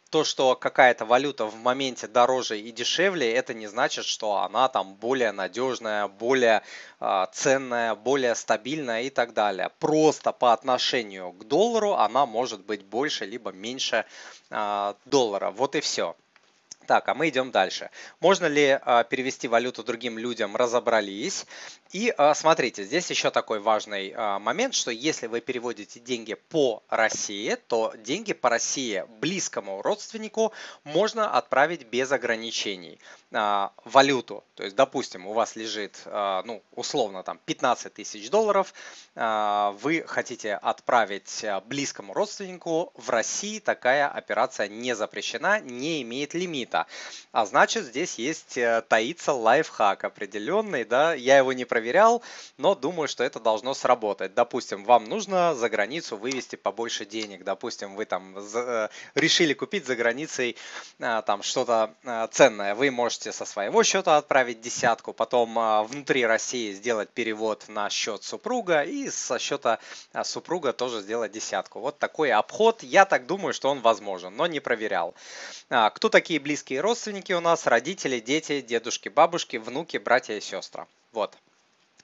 то, 0.09 0.23
что 0.23 0.55
какая-то 0.55 1.05
валюта 1.05 1.45
в 1.45 1.55
моменте 1.55 2.07
дороже 2.07 2.59
и 2.59 2.71
дешевле, 2.71 3.31
это 3.33 3.53
не 3.53 3.67
значит, 3.67 4.05
что 4.05 4.37
она 4.37 4.67
там 4.67 4.95
более 4.95 5.31
надежная, 5.31 6.07
более 6.07 6.63
э, 6.99 7.25
ценная, 7.31 7.95
более 7.95 8.35
стабильная 8.35 9.03
и 9.03 9.09
так 9.09 9.33
далее. 9.33 9.69
Просто 9.79 10.31
по 10.31 10.53
отношению 10.53 11.31
к 11.33 11.43
доллару 11.45 11.93
она 11.93 12.25
может 12.25 12.61
быть 12.61 12.83
больше 12.83 13.25
либо 13.25 13.51
меньше 13.51 14.05
э, 14.49 14.93
доллара. 15.05 15.51
Вот 15.51 15.75
и 15.75 15.81
все. 15.81 16.15
Так, 16.89 17.07
а 17.07 17.13
мы 17.13 17.29
идем 17.29 17.51
дальше. 17.51 17.91
Можно 18.19 18.47
ли 18.47 18.79
а, 18.81 19.03
перевести 19.03 19.47
валюту 19.47 19.83
другим 19.83 20.17
людям? 20.17 20.55
Разобрались. 20.55 21.45
И 21.91 22.13
а, 22.17 22.35
смотрите, 22.35 22.83
здесь 22.83 23.09
еще 23.09 23.31
такой 23.31 23.59
важный 23.59 24.13
а, 24.15 24.37
момент, 24.37 24.75
что 24.75 24.91
если 24.91 25.25
вы 25.25 25.41
переводите 25.41 25.99
деньги 25.99 26.35
по 26.35 26.83
России, 26.87 27.55
то 27.67 27.93
деньги 27.97 28.33
по 28.33 28.49
России 28.49 29.05
близкому 29.19 29.81
родственнику 29.81 30.53
можно 30.83 31.31
отправить 31.31 31.87
без 31.87 32.11
ограничений. 32.11 32.99
А, 33.31 33.71
валюту, 33.83 34.43
то 34.53 34.63
есть, 34.63 34.75
допустим, 34.75 35.25
у 35.25 35.33
вас 35.33 35.55
лежит, 35.55 36.01
ну, 36.05 36.61
условно, 36.73 37.23
там 37.23 37.39
15 37.45 37.93
тысяч 37.93 38.29
долларов, 38.29 38.73
вы 39.15 40.03
хотите 40.05 40.55
отправить 40.55 41.45
близкому 41.65 42.13
родственнику 42.13 42.91
в 42.95 43.09
России, 43.09 43.59
такая 43.59 44.07
операция 44.07 44.67
не 44.67 44.95
запрещена, 44.95 45.59
не 45.59 46.01
имеет 46.01 46.33
лимита. 46.33 46.87
А 47.31 47.45
значит, 47.45 47.85
здесь 47.85 48.15
есть 48.15 48.57
э, 48.57 48.81
таится 48.87 49.33
лайфхак 49.33 50.03
определенный, 50.03 50.83
да, 50.83 51.13
я 51.13 51.37
его 51.37 51.53
не 51.53 51.65
проверял, 51.79 52.21
но 52.57 52.75
думаю, 52.75 53.07
что 53.07 53.23
это 53.23 53.39
должно 53.39 53.73
сработать. 53.73 54.33
Допустим, 54.33 54.83
вам 54.83 55.05
нужно 55.05 55.55
за 55.55 55.69
границу 55.69 56.17
вывести 56.17 56.57
побольше 56.57 57.05
денег, 57.05 57.45
допустим, 57.45 57.95
вы 57.95 58.03
там 58.03 58.35
э, 58.37 58.89
решили 59.15 59.53
купить 59.53 59.85
за 59.85 59.95
границей 59.95 60.57
э, 60.99 61.21
там 61.25 61.41
что-то 61.41 61.93
ценное, 62.31 62.75
вы 62.75 62.91
можете 62.91 63.31
со 63.31 63.45
своего 63.45 63.83
счета 63.83 64.17
отправить 64.17 64.59
десятку, 64.61 65.13
потом 65.13 65.85
внутри 65.87 66.25
России 66.25 66.73
сделать 66.73 67.09
перевод 67.09 67.65
на 67.67 67.89
счет 67.89 68.23
супруга 68.23 68.83
и 68.83 69.09
со 69.09 69.39
счета 69.39 69.79
супруга 70.23 70.73
тоже 70.73 71.01
сделать 71.01 71.31
десятку. 71.31 71.79
Вот 71.79 71.97
такой 71.97 72.31
обход, 72.31 72.83
я 72.83 73.05
так 73.05 73.25
думаю, 73.25 73.53
что 73.53 73.69
он 73.69 73.79
возможен, 73.79 74.35
но 74.35 74.47
не 74.47 74.59
проверял. 74.59 75.15
А, 75.69 75.89
кто 75.89 76.09
такие 76.09 76.39
близкие 76.39 76.81
родственники 76.81 77.33
у 77.33 77.39
нас, 77.39 77.67
родители, 77.67 78.19
дети, 78.19 78.61
дедушки, 78.61 79.09
бабушки, 79.09 79.57
внуки, 79.57 79.97
братья 79.97 80.35
и 80.35 80.41
сестры. 80.41 80.85
Вот. 81.11 81.37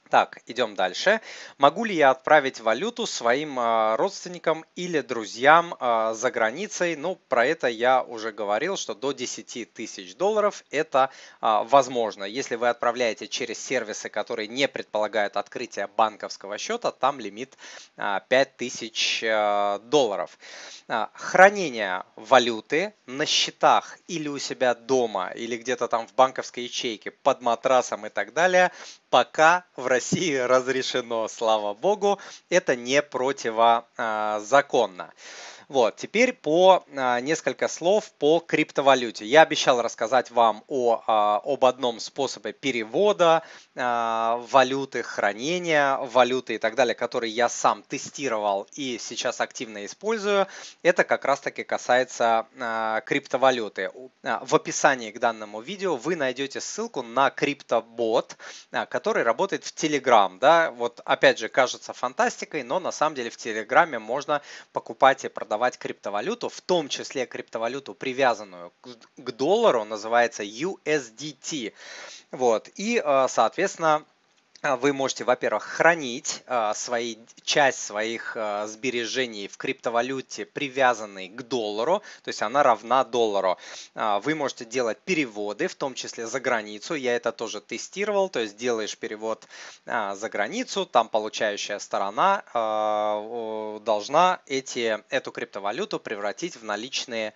Так, 0.09 0.39
идем 0.45 0.75
дальше. 0.75 1.19
Могу 1.57 1.83
ли 1.83 1.95
я 1.95 2.11
отправить 2.11 2.59
валюту 2.59 3.07
своим 3.07 3.57
а, 3.57 3.97
родственникам 3.97 4.63
или 4.75 5.01
друзьям 5.01 5.75
а, 5.79 6.13
за 6.13 6.29
границей? 6.29 6.95
Ну, 6.95 7.15
про 7.27 7.47
это 7.47 7.67
я 7.67 8.03
уже 8.03 8.31
говорил, 8.31 8.77
что 8.77 8.93
до 8.93 9.13
10 9.13 9.73
тысяч 9.73 10.15
долларов 10.15 10.63
это 10.69 11.09
а, 11.41 11.63
возможно. 11.63 12.23
Если 12.23 12.55
вы 12.55 12.69
отправляете 12.69 13.27
через 13.27 13.57
сервисы, 13.57 14.09
которые 14.09 14.47
не 14.47 14.67
предполагают 14.67 15.37
открытие 15.37 15.87
банковского 15.87 16.59
счета, 16.59 16.91
там 16.91 17.19
лимит 17.19 17.57
5 17.95 18.57
тысяч 18.57 19.21
долларов. 19.21 20.37
Хранение 21.13 22.03
валюты 22.15 22.93
на 23.07 23.25
счетах 23.25 23.97
или 24.07 24.27
у 24.27 24.37
себя 24.37 24.75
дома, 24.75 25.29
или 25.29 25.57
где-то 25.57 25.87
там 25.87 26.07
в 26.07 26.13
банковской 26.13 26.63
ячейке, 26.63 27.09
под 27.09 27.41
матрасом 27.41 28.05
и 28.05 28.09
так 28.09 28.33
далее, 28.33 28.71
пока 29.15 29.63
в 29.77 29.87
России 29.87 30.35
разрешено, 30.35 31.29
слава 31.29 31.73
богу, 31.73 32.19
это 32.49 32.75
не 32.75 33.01
противозаконно. 33.01 35.13
Вот, 35.67 35.95
теперь 35.95 36.33
по 36.33 36.85
а, 36.95 37.19
несколько 37.21 37.67
слов 37.67 38.11
по 38.19 38.39
криптовалюте. 38.39 39.25
Я 39.25 39.41
обещал 39.41 39.81
рассказать 39.81 40.29
вам 40.29 40.63
о, 40.67 41.03
а, 41.07 41.41
об 41.43 41.65
одном 41.65 41.99
способе 41.99 42.53
перевода 42.53 43.43
а, 43.75 44.37
валюты, 44.51 45.01
хранения 45.01 45.97
валюты 45.97 46.55
и 46.55 46.57
так 46.59 46.75
далее, 46.75 46.93
который 46.93 47.31
я 47.31 47.49
сам 47.49 47.81
тестировал 47.83 48.67
и 48.73 48.99
сейчас 48.99 49.41
активно 49.41 49.85
использую. 49.85 50.47
Это 50.83 51.03
как 51.03 51.25
раз 51.25 51.39
таки 51.39 51.63
касается 51.63 52.47
а, 52.59 53.01
криптовалюты. 53.01 53.91
А, 54.23 54.43
в 54.45 54.53
описании 54.53 55.11
к 55.11 55.19
данному 55.19 55.61
видео 55.61 55.95
вы 55.95 56.15
найдете 56.15 56.61
ссылку 56.61 57.01
на 57.01 57.31
криптобот, 57.31 58.37
а, 58.71 58.85
который 58.85 59.23
работает 59.23 59.63
в 59.63 59.73
Telegram. 59.73 60.37
Да? 60.39 60.69
Вот 60.71 61.01
опять 61.05 61.39
же 61.39 61.49
кажется 61.49 61.93
фантастикой, 61.93 62.61
но 62.61 62.79
на 62.79 62.91
самом 62.91 63.15
деле 63.15 63.31
в 63.31 63.37
Телеграме 63.37 63.97
можно 63.97 64.41
покупать 64.71 65.25
и 65.25 65.29
продавать 65.29 65.54
продавать 65.55 65.77
криптовалюту, 65.77 66.49
в 66.49 66.59
том 66.59 66.89
числе 66.89 67.25
криптовалюту, 67.25 67.93
привязанную 67.93 68.73
к 69.15 69.31
доллару, 69.31 69.85
называется 69.85 70.43
USDT. 70.43 71.71
Вот. 72.31 72.69
И, 72.75 73.01
э, 73.03 73.27
соответственно, 73.29 74.03
вы 74.73 74.93
можете, 74.93 75.23
во-первых, 75.23 75.63
хранить 75.63 76.43
а, 76.47 76.73
свои, 76.73 77.17
часть 77.43 77.85
своих 77.85 78.35
а, 78.35 78.65
сбережений 78.67 79.47
в 79.47 79.57
криптовалюте, 79.57 80.45
привязанной 80.45 81.29
к 81.29 81.43
доллару, 81.43 82.01
то 82.23 82.29
есть 82.29 82.41
она 82.41 82.63
равна 82.63 83.03
доллару. 83.03 83.57
Вы 83.93 84.35
можете 84.35 84.65
делать 84.65 84.97
переводы, 84.99 85.67
в 85.67 85.75
том 85.75 85.93
числе 85.93 86.25
за 86.27 86.39
границу. 86.39 86.95
Я 86.95 87.15
это 87.15 87.31
тоже 87.31 87.61
тестировал, 87.61 88.29
то 88.29 88.39
есть 88.39 88.57
делаешь 88.57 88.97
перевод 88.97 89.47
за 89.85 90.29
границу, 90.29 90.85
там 90.85 91.09
получающая 91.09 91.79
сторона 91.79 92.43
должна 93.83 94.39
эти, 94.47 95.03
эту 95.09 95.31
криптовалюту 95.31 95.99
превратить 95.99 96.55
в 96.55 96.63
наличные 96.63 97.33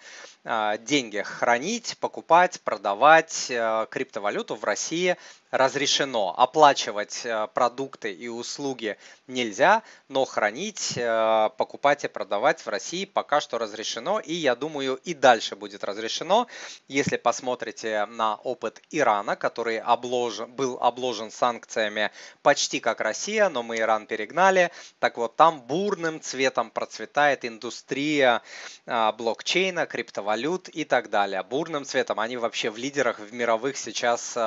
деньги, 0.81 1.21
хранить, 1.21 1.97
покупать, 1.99 2.61
продавать 2.61 3.51
криптовалюту 3.89 4.55
в 4.55 4.63
России 4.63 5.17
разрешено. 5.51 6.33
Оплачивать 6.37 7.25
э, 7.25 7.47
продукты 7.53 8.11
и 8.13 8.27
услуги 8.27 8.97
нельзя, 9.27 9.83
но 10.07 10.25
хранить, 10.25 10.93
э, 10.95 11.49
покупать 11.57 12.03
и 12.03 12.07
продавать 12.07 12.61
в 12.61 12.69
России 12.69 13.05
пока 13.05 13.41
что 13.41 13.57
разрешено. 13.57 14.19
И 14.19 14.33
я 14.33 14.55
думаю, 14.55 14.99
и 15.03 15.13
дальше 15.13 15.55
будет 15.55 15.83
разрешено. 15.83 16.47
Если 16.87 17.17
посмотрите 17.17 18.05
на 18.05 18.35
опыт 18.35 18.81
Ирана, 18.91 19.35
который 19.35 19.79
обложен, 19.79 20.51
был 20.51 20.77
обложен 20.81 21.31
санкциями 21.31 22.11
почти 22.43 22.79
как 22.79 23.01
Россия, 23.01 23.49
но 23.49 23.63
мы 23.63 23.79
Иран 23.79 24.05
перегнали. 24.05 24.71
Так 24.99 25.17
вот, 25.17 25.35
там 25.35 25.61
бурным 25.61 26.21
цветом 26.21 26.69
процветает 26.69 27.43
индустрия 27.43 28.43
э, 28.85 29.11
блокчейна, 29.13 29.87
криптовалют 29.87 30.69
и 30.69 30.83
так 30.83 31.09
далее. 31.09 31.41
Бурным 31.41 31.85
цветом. 31.85 32.19
Они 32.19 32.37
вообще 32.37 32.69
в 32.69 32.77
лидерах 32.77 33.19
в 33.19 33.33
мировых 33.33 33.77
сейчас 33.77 34.37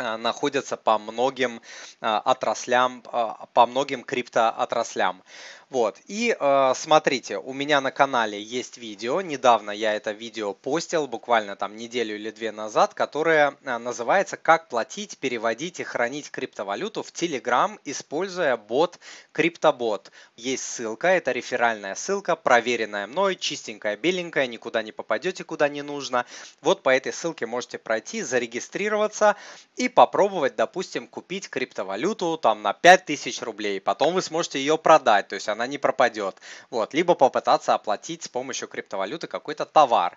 находятся 0.00 0.76
по 0.76 0.98
многим 0.98 1.60
э, 2.00 2.06
отраслям, 2.06 3.02
э, 3.12 3.28
по 3.52 3.66
многим 3.66 4.02
криптоотраслям. 4.04 5.22
Вот, 5.70 6.00
и 6.08 6.36
э, 6.36 6.72
смотрите, 6.74 7.38
у 7.38 7.52
меня 7.52 7.80
на 7.80 7.92
канале 7.92 8.42
есть 8.42 8.76
видео, 8.76 9.20
недавно 9.20 9.70
я 9.70 9.94
это 9.94 10.10
видео 10.10 10.52
постил, 10.52 11.06
буквально 11.06 11.54
там 11.54 11.76
неделю 11.76 12.16
или 12.16 12.32
две 12.32 12.50
назад, 12.50 12.94
которое 12.94 13.56
э, 13.62 13.78
называется 13.78 14.36
«Как 14.36 14.68
платить, 14.68 15.18
переводить 15.18 15.78
и 15.78 15.84
хранить 15.84 16.32
криптовалюту 16.32 17.04
в 17.04 17.12
Telegram, 17.12 17.78
используя 17.84 18.56
бот 18.56 18.98
CryptoBot». 19.32 20.10
Есть 20.36 20.64
ссылка, 20.64 21.06
это 21.06 21.30
реферальная 21.30 21.94
ссылка, 21.94 22.34
проверенная 22.34 23.06
мной, 23.06 23.36
чистенькая, 23.36 23.96
беленькая, 23.96 24.48
никуда 24.48 24.82
не 24.82 24.90
попадете, 24.90 25.44
куда 25.44 25.68
не 25.68 25.82
нужно. 25.82 26.26
Вот 26.62 26.82
по 26.82 26.88
этой 26.88 27.12
ссылке 27.12 27.46
можете 27.46 27.78
пройти, 27.78 28.22
зарегистрироваться 28.22 29.36
и 29.76 29.88
попробовать, 29.88 30.56
допустим, 30.56 31.06
купить 31.06 31.48
криптовалюту 31.48 32.38
там 32.38 32.62
на 32.62 32.72
5000 32.72 33.42
рублей. 33.42 33.80
Потом 33.80 34.14
вы 34.14 34.22
сможете 34.22 34.58
ее 34.58 34.76
продать, 34.76 35.28
то 35.28 35.36
есть 35.36 35.48
она 35.48 35.59
она 35.60 35.66
не 35.66 35.78
пропадет. 35.78 36.36
Вот. 36.70 36.94
Либо 36.94 37.14
попытаться 37.14 37.74
оплатить 37.74 38.24
с 38.24 38.28
помощью 38.28 38.66
криптовалюты 38.66 39.26
какой-то 39.26 39.66
товар. 39.66 40.16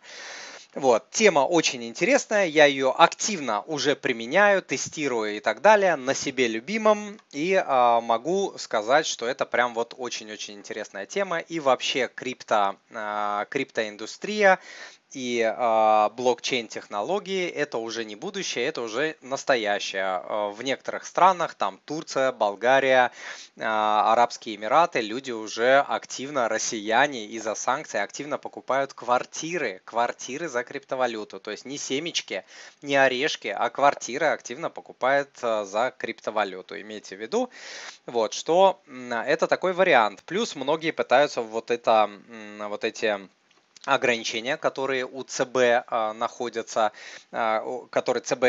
Вот, 0.76 1.12
тема 1.12 1.42
очень 1.42 1.84
интересная, 1.84 2.48
я 2.48 2.66
ее 2.66 2.92
активно 2.92 3.62
уже 3.62 3.96
применяю, 3.96 4.64
тестирую 4.64 5.38
и 5.38 5.40
так 5.40 5.62
далее 5.62 5.96
на 5.96 6.16
себе 6.16 6.48
любимом 6.48 7.20
и 7.32 7.54
э, 7.54 8.00
могу 8.02 8.56
сказать, 8.58 9.06
что 9.06 9.28
это 9.28 9.46
прям 9.46 9.76
вот 9.76 9.94
очень-очень 9.96 10.56
интересная 10.56 11.06
тема 11.06 11.38
и 11.38 11.60
вообще 11.60 12.10
крипто, 12.16 12.78
э, 12.90 13.46
криптоиндустрия 13.52 14.58
и 15.14 15.42
э, 15.42 16.10
блокчейн-технологии 16.16 17.48
это 17.48 17.78
уже 17.78 18.04
не 18.04 18.16
будущее, 18.16 18.66
это 18.66 18.82
уже 18.82 19.16
настоящее. 19.22 20.22
Э, 20.24 20.50
в 20.50 20.64
некоторых 20.64 21.06
странах, 21.06 21.54
там 21.54 21.80
Турция, 21.86 22.32
Болгария, 22.32 23.12
э, 23.56 23.64
Арабские 23.64 24.56
Эмираты, 24.56 25.02
люди 25.02 25.32
уже 25.32 25.80
активно, 25.80 26.50
россияне 26.50 27.28
из-за 27.28 27.54
санкций 27.54 28.02
активно 28.02 28.40
покупают 28.40 28.94
квартиры, 28.94 29.82
квартиры 29.86 30.50
за 30.50 30.64
криптовалюту. 30.64 31.40
То 31.40 31.52
есть 31.52 31.66
не 31.66 31.78
семечки, 31.78 32.44
не 32.82 32.96
орешки, 32.96 33.48
а 33.48 33.70
квартиры 33.70 34.28
активно 34.28 34.72
покупают 34.72 35.30
за 35.38 35.94
криптовалюту. 35.96 36.80
Имейте 36.82 37.16
в 37.16 37.22
виду, 37.22 37.52
вот, 38.08 38.34
что 38.34 38.82
это 39.28 39.46
такой 39.48 39.74
вариант. 39.74 40.24
Плюс 40.24 40.56
многие 40.56 40.92
пытаются 40.92 41.42
вот 41.42 41.70
это, 41.70 42.10
вот 42.60 42.84
эти 42.84 43.20
ограничения, 43.86 44.58
которые 44.58 45.06
у 45.06 45.24
ЦБ 45.24 45.58
э, 45.58 46.14
находятся, 46.14 46.92
э, 47.32 47.60
которые 47.90 48.22
ЦБ 48.24 48.44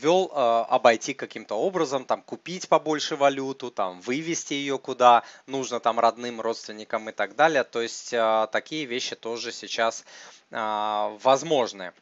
ввел, 0.00 0.30
э, 0.32 0.64
обойти 0.68 1.14
каким-то 1.14 1.56
образом, 1.56 2.04
там 2.04 2.22
купить 2.22 2.68
побольше 2.68 3.16
валюту, 3.16 3.70
там 3.70 4.00
вывести 4.00 4.54
ее 4.54 4.78
куда 4.78 5.24
нужно, 5.46 5.80
там 5.80 6.00
родным, 6.00 6.40
родственникам 6.40 7.08
и 7.08 7.12
так 7.12 7.36
далее. 7.36 7.64
То 7.64 7.80
есть 7.80 8.14
такие 8.52 8.84
вещи 8.84 9.16
тоже 9.16 9.52
сейчас 9.52 10.04
возможны. 10.50 11.92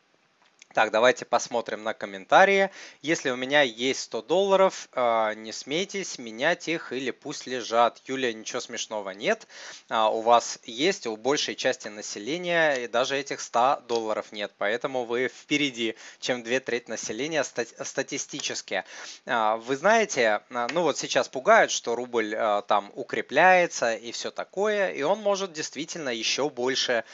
Так, 0.77 0.91
давайте 0.91 1.25
посмотрим 1.25 1.85
на 1.85 1.95
комментарии. 1.95 2.71
Если 3.01 3.31
у 3.31 3.37
меня 3.37 3.63
есть 3.63 4.03
100 4.03 4.21
долларов, 4.21 4.91
а, 4.93 5.33
не 5.33 5.51
смейтесь 5.51 6.19
менять 6.19 6.69
их 6.69 6.93
или 6.93 7.13
пусть 7.13 7.47
лежат. 7.47 8.03
Юлия, 8.05 8.35
ничего 8.35 8.61
смешного 8.61 9.09
нет. 9.09 9.47
А, 9.89 10.11
у 10.11 10.21
вас 10.21 10.59
есть, 10.65 11.07
у 11.07 11.17
большей 11.17 11.55
части 11.55 11.89
населения 11.89 12.75
и 12.75 12.89
даже 12.89 13.17
этих 13.17 13.41
100 13.41 13.85
долларов 13.89 14.33
нет. 14.33 14.53
Поэтому 14.59 15.07
вы 15.07 15.29
впереди, 15.29 15.97
чем 16.21 16.43
две 16.43 16.61
трети 16.61 16.91
населения 16.91 17.43
статистически. 17.43 18.85
А, 19.25 19.57
вы 19.57 19.79
знаете, 19.79 20.43
ну 20.51 20.83
вот 20.83 20.99
сейчас 20.99 21.27
пугают, 21.27 21.71
что 21.71 21.97
рубль 21.97 22.37
там 22.69 22.93
укрепляется 22.95 23.95
и 23.95 24.13
все 24.13 24.31
такое. 24.31 24.91
И 24.91 25.01
он 25.01 25.21
может 25.21 25.55
действительно 25.55 26.11
еще 26.11 26.51
больше 26.51 27.05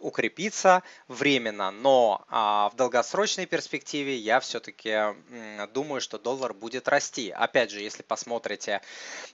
укрепиться 0.00 0.82
временно, 1.08 1.70
но 1.70 2.24
а, 2.28 2.68
в 2.68 2.76
долгосрочной 2.76 3.46
перспективе 3.46 4.16
я 4.16 4.40
все-таки 4.40 5.14
думаю, 5.72 6.00
что 6.00 6.18
доллар 6.18 6.52
будет 6.52 6.86
расти. 6.88 7.30
Опять 7.30 7.70
же, 7.70 7.80
если 7.80 8.02
посмотрите 8.02 8.82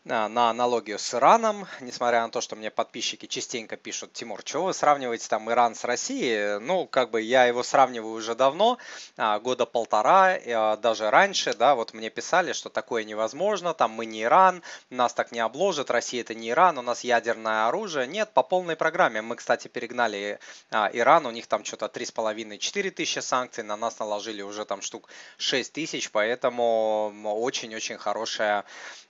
а, 0.09 0.29
на 0.29 0.51
аналогию 0.51 0.99
с 0.99 1.15
Ираном, 1.15 1.67
несмотря 1.81 2.23
на 2.23 2.31
то, 2.31 2.41
что 2.41 2.55
мне 2.55 2.71
подписчики 2.71 3.27
частенько 3.27 3.77
пишут, 3.77 4.13
Тимур, 4.13 4.43
что 4.45 4.65
вы 4.65 4.75
сравниваете 4.75 5.29
там 5.29 5.51
Иран 5.51 5.75
с 5.75 5.83
Россией? 5.85 6.61
Ну, 6.61 6.87
как 6.87 7.11
бы 7.11 7.21
я 7.21 7.47
его 7.47 7.63
сравниваю 7.63 8.15
уже 8.15 8.37
давно, 8.37 8.79
года 9.17 9.67
полтора, 9.67 10.77
даже 10.77 11.11
раньше, 11.11 11.55
да, 11.55 11.75
вот 11.75 11.93
мне 11.93 12.11
писали, 12.11 12.53
что 12.53 12.69
такое 12.69 13.03
невозможно, 13.03 13.75
там 13.75 13.91
мы 13.91 14.07
не 14.07 14.23
Иран, 14.23 14.63
нас 14.91 15.13
так 15.13 15.33
не 15.33 15.41
обложат, 15.41 15.91
Россия 15.91 16.21
это 16.21 16.35
не 16.35 16.51
Иран, 16.51 16.79
у 16.79 16.83
нас 16.83 17.03
ядерное 17.03 17.67
оружие. 17.67 18.07
Нет, 18.07 18.31
по 18.33 18.43
полной 18.43 18.77
программе. 18.77 19.21
Мы, 19.23 19.37
кстати, 19.37 19.67
перегнали 19.69 20.04
погнали 20.05 20.39
а, 20.71 20.91
Иран, 20.93 21.27
у 21.27 21.31
них 21.31 21.47
там 21.47 21.65
что-то 21.65 21.87
3,5-4 21.87 22.91
тысячи 22.91 23.19
санкций, 23.21 23.65
на 23.65 23.77
нас 23.77 23.99
наложили 23.99 24.43
уже 24.43 24.65
там 24.65 24.83
штук 24.83 25.09
6 25.39 25.73
тысяч, 25.73 26.11
поэтому 26.11 27.13
очень-очень 27.25 27.97
хорошая 27.97 28.65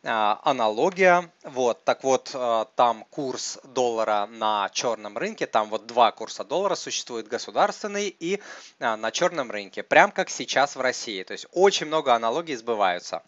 а, 0.05 0.41
аналогия. 0.45 1.31
Вот, 1.43 1.85
так 1.85 2.05
вот, 2.05 2.31
а, 2.35 2.67
там 2.77 3.05
курс 3.11 3.59
доллара 3.65 4.27
на 4.27 4.69
черном 4.73 5.19
рынке, 5.19 5.47
там 5.47 5.69
вот 5.69 5.87
два 5.87 6.13
курса 6.13 6.45
доллара 6.45 6.77
существует, 6.77 7.29
государственный 7.29 8.09
и 8.09 8.41
а, 8.81 8.97
на 8.97 9.11
черном 9.11 9.51
рынке, 9.51 9.83
прям 9.83 10.13
как 10.13 10.31
сейчас 10.31 10.77
в 10.77 10.81
России. 10.81 11.23
То 11.23 11.33
есть 11.33 11.47
очень 11.53 11.87
много 11.87 12.15
аналогий 12.15 12.57
сбываются 12.57 13.23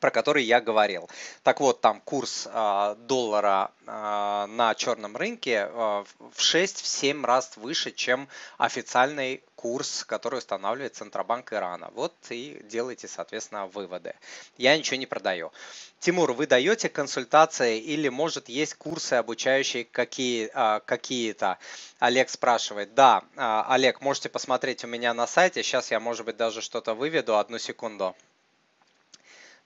про 0.00 0.10
который 0.10 0.44
я 0.44 0.60
говорил. 0.60 1.08
Так 1.42 1.60
вот, 1.60 1.80
там 1.80 2.00
курс 2.00 2.48
э, 2.50 2.96
доллара 2.98 3.70
э, 3.86 4.46
на 4.48 4.74
черном 4.76 5.16
рынке 5.16 5.68
э, 5.70 6.04
в 6.18 6.38
6-7 6.38 7.24
раз 7.24 7.56
выше, 7.56 7.90
чем 7.90 8.28
официальный 8.58 9.42
курс, 9.56 10.04
который 10.04 10.38
устанавливает 10.38 10.94
Центробанк 10.94 11.52
Ирана. 11.52 11.90
Вот 11.94 12.14
и 12.30 12.60
делайте, 12.64 13.08
соответственно, 13.08 13.66
выводы. 13.66 14.14
Я 14.58 14.76
ничего 14.76 14.96
не 14.96 15.06
продаю. 15.06 15.52
Тимур, 16.00 16.32
вы 16.32 16.46
даете 16.46 16.90
консультации 16.90 17.80
или, 17.80 18.10
может, 18.10 18.50
есть 18.50 18.74
курсы, 18.74 19.14
обучающие 19.14 19.84
какие, 19.84 20.50
какие-то? 20.84 21.58
Олег 21.98 22.28
спрашивает. 22.28 22.94
Да, 22.94 23.22
Олег, 23.36 24.02
можете 24.02 24.28
посмотреть 24.28 24.84
у 24.84 24.86
меня 24.86 25.14
на 25.14 25.26
сайте. 25.26 25.62
Сейчас 25.62 25.90
я, 25.90 25.98
может 25.98 26.26
быть, 26.26 26.36
даже 26.36 26.60
что-то 26.60 26.92
выведу. 26.92 27.38
Одну 27.38 27.58
секунду. 27.58 28.14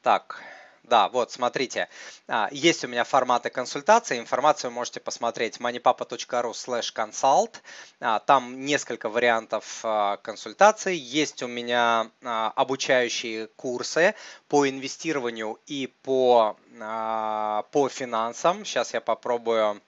Так, 0.03 0.43
да, 0.89 1.09
вот, 1.11 1.31
смотрите, 1.31 1.89
а, 2.29 2.49
есть 2.51 2.83
у 2.85 2.89
меня 2.89 3.05
форматы 3.05 3.51
консультации, 3.51 4.19
информацию 4.19 4.71
можете 4.71 5.01
посмотреть 5.01 5.59
moneypapa.ru 5.59 6.53
slash 6.53 6.95
consult, 6.95 7.57
а, 8.01 8.21
там 8.21 8.65
несколько 8.65 9.11
вариантов 9.11 9.81
а, 9.83 10.17
консультаций, 10.19 10.97
есть 10.97 11.43
у 11.43 11.47
меня 11.47 12.11
обучающие 12.23 13.49
курсы 13.49 14.15
по 14.49 14.69
инвестированию 14.69 15.59
и 15.67 15.89
по, 15.89 16.57
по 16.79 17.89
финансам, 17.91 18.65
сейчас 18.65 18.95
я 18.95 19.01
попробую, 19.01 19.83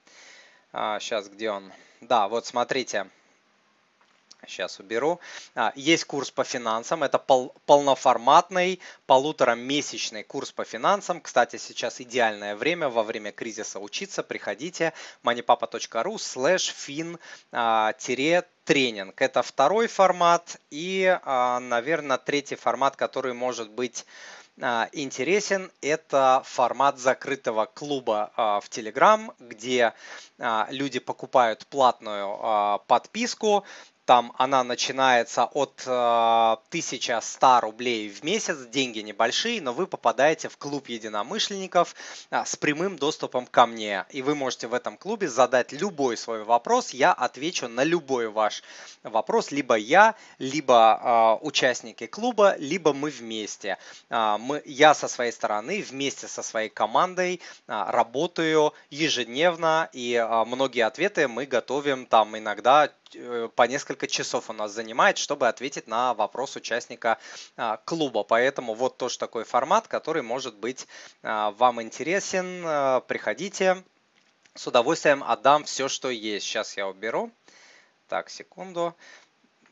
сейчас 0.72 1.28
где 1.28 1.50
он, 1.50 1.72
да, 2.00 2.28
вот 2.28 2.46
смотрите, 2.46 3.08
Сейчас 4.50 4.80
уберу. 4.80 5.20
А, 5.54 5.72
есть 5.76 6.04
курс 6.04 6.32
по 6.32 6.42
финансам. 6.42 7.04
Это 7.04 7.18
пол, 7.18 7.54
полноформатный, 7.66 8.80
полуторамесячный 9.06 10.24
курс 10.24 10.50
по 10.50 10.64
финансам. 10.64 11.20
Кстати, 11.20 11.56
сейчас 11.56 12.00
идеальное 12.00 12.56
время 12.56 12.88
во 12.88 13.04
время 13.04 13.30
кризиса 13.30 13.78
учиться. 13.78 14.24
Приходите 14.24 14.92
moneypapa.ru 15.22 16.16
slash 16.16 16.74
fin-тренинг. 17.52 19.22
Это 19.22 19.42
второй 19.42 19.86
формат 19.86 20.56
и, 20.70 21.16
а, 21.22 21.60
наверное, 21.60 22.18
третий 22.18 22.56
формат, 22.56 22.96
который 22.96 23.34
может 23.34 23.70
быть 23.70 24.04
а, 24.60 24.88
интересен, 24.92 25.70
это 25.80 26.42
формат 26.44 26.98
закрытого 26.98 27.66
клуба 27.66 28.32
в 28.36 28.64
Telegram, 28.68 29.32
где 29.38 29.94
люди 30.68 30.98
покупают 30.98 31.66
платную 31.66 32.80
подписку, 32.86 33.64
там 34.10 34.32
она 34.38 34.64
начинается 34.64 35.44
от 35.44 35.86
1100 35.86 37.60
рублей 37.60 38.08
в 38.08 38.24
месяц, 38.24 38.56
деньги 38.66 38.98
небольшие, 38.98 39.62
но 39.62 39.72
вы 39.72 39.86
попадаете 39.86 40.48
в 40.48 40.56
клуб 40.58 40.88
единомышленников 40.88 41.94
а, 42.28 42.44
с 42.44 42.56
прямым 42.56 42.96
доступом 42.96 43.46
ко 43.46 43.66
мне. 43.66 44.04
И 44.10 44.22
вы 44.22 44.34
можете 44.34 44.66
в 44.66 44.74
этом 44.74 44.96
клубе 44.96 45.28
задать 45.28 45.70
любой 45.70 46.16
свой 46.16 46.42
вопрос, 46.42 46.90
я 46.90 47.12
отвечу 47.12 47.68
на 47.68 47.84
любой 47.84 48.28
ваш 48.28 48.64
вопрос, 49.04 49.52
либо 49.52 49.76
я, 49.76 50.16
либо 50.40 51.38
э, 51.40 51.46
участники 51.46 52.08
клуба, 52.08 52.56
либо 52.58 52.92
мы 52.92 53.10
вместе. 53.10 53.78
Э, 54.08 54.38
мы, 54.40 54.60
я 54.64 54.92
со 54.94 55.06
своей 55.06 55.30
стороны 55.30 55.82
вместе 55.88 56.26
со 56.26 56.42
своей 56.42 56.68
командой 56.68 57.40
э, 57.68 57.84
работаю 57.86 58.74
ежедневно, 58.90 59.88
и 59.92 60.14
э, 60.14 60.44
многие 60.46 60.84
ответы 60.84 61.28
мы 61.28 61.46
готовим 61.46 62.06
там 62.06 62.36
иногда 62.36 62.90
Э, 63.14 63.48
по 63.54 63.62
несколько 63.64 63.99
часов 64.08 64.50
у 64.50 64.52
нас 64.52 64.72
занимает, 64.72 65.18
чтобы 65.18 65.48
ответить 65.48 65.86
на 65.86 66.14
вопрос 66.14 66.56
участника 66.56 67.18
а, 67.56 67.78
клуба. 67.78 68.22
Поэтому 68.22 68.74
вот 68.74 68.96
тоже 68.96 69.18
такой 69.18 69.44
формат, 69.44 69.88
который 69.88 70.22
может 70.22 70.54
быть 70.56 70.86
а, 71.22 71.50
вам 71.52 71.82
интересен. 71.82 72.62
А, 72.64 73.00
приходите, 73.00 73.82
с 74.54 74.66
удовольствием 74.66 75.22
отдам 75.24 75.64
все, 75.64 75.88
что 75.88 76.10
есть. 76.10 76.46
Сейчас 76.46 76.76
я 76.76 76.88
уберу. 76.88 77.30
Так, 78.08 78.30
секунду. 78.30 78.94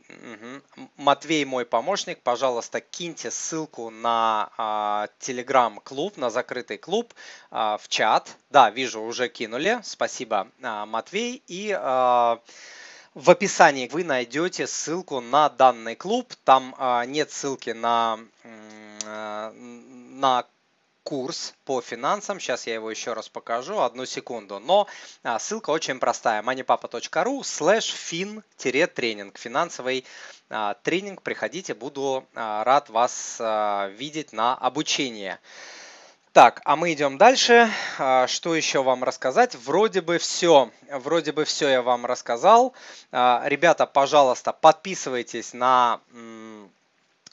Угу. 0.08 0.88
Матвей, 0.96 1.44
мой 1.44 1.66
помощник, 1.66 2.22
пожалуйста, 2.22 2.80
киньте 2.80 3.30
ссылку 3.30 3.90
на 3.90 5.08
телеграм-клуб, 5.18 6.16
на 6.16 6.30
закрытый 6.30 6.78
клуб 6.78 7.12
а, 7.50 7.76
в 7.76 7.88
чат. 7.88 8.36
Да, 8.50 8.70
вижу, 8.70 9.02
уже 9.02 9.28
кинули. 9.28 9.80
Спасибо, 9.82 10.48
а, 10.62 10.86
Матвей. 10.86 11.42
И 11.46 11.72
в 13.14 13.30
описании 13.30 13.88
вы 13.88 14.04
найдете 14.04 14.66
ссылку 14.66 15.20
на 15.20 15.48
данный 15.48 15.96
клуб. 15.96 16.32
Там 16.44 16.74
а, 16.78 17.04
нет 17.04 17.30
ссылки 17.30 17.70
на, 17.70 18.18
а, 19.04 19.52
на 19.52 20.44
курс 21.02 21.54
по 21.64 21.80
финансам. 21.80 22.38
Сейчас 22.38 22.66
я 22.66 22.74
его 22.74 22.90
еще 22.90 23.14
раз 23.14 23.28
покажу, 23.28 23.80
одну 23.80 24.04
секунду. 24.04 24.60
Но 24.60 24.86
а, 25.22 25.38
ссылка 25.38 25.70
очень 25.70 25.98
простая. 25.98 26.42
moneypapa.ru 26.42 27.40
slash 27.40 27.92
fin-тренинг. 27.92 29.38
Финансовый 29.38 30.04
тренинг. 30.82 31.22
Приходите, 31.22 31.74
буду 31.74 32.26
рад 32.34 32.88
вас 32.88 33.38
видеть 33.98 34.32
на 34.32 34.54
обучение. 34.54 35.40
Так, 36.38 36.60
а 36.64 36.76
мы 36.76 36.92
идем 36.92 37.18
дальше. 37.18 37.68
А, 37.98 38.28
что 38.28 38.54
еще 38.54 38.84
вам 38.84 39.02
рассказать? 39.02 39.56
Вроде 39.56 40.00
бы 40.00 40.18
все. 40.18 40.70
Вроде 40.88 41.32
бы 41.32 41.44
все 41.44 41.68
я 41.68 41.82
вам 41.82 42.06
рассказал. 42.06 42.74
А, 43.10 43.42
ребята, 43.46 43.86
пожалуйста, 43.86 44.52
подписывайтесь 44.52 45.52
на 45.52 45.98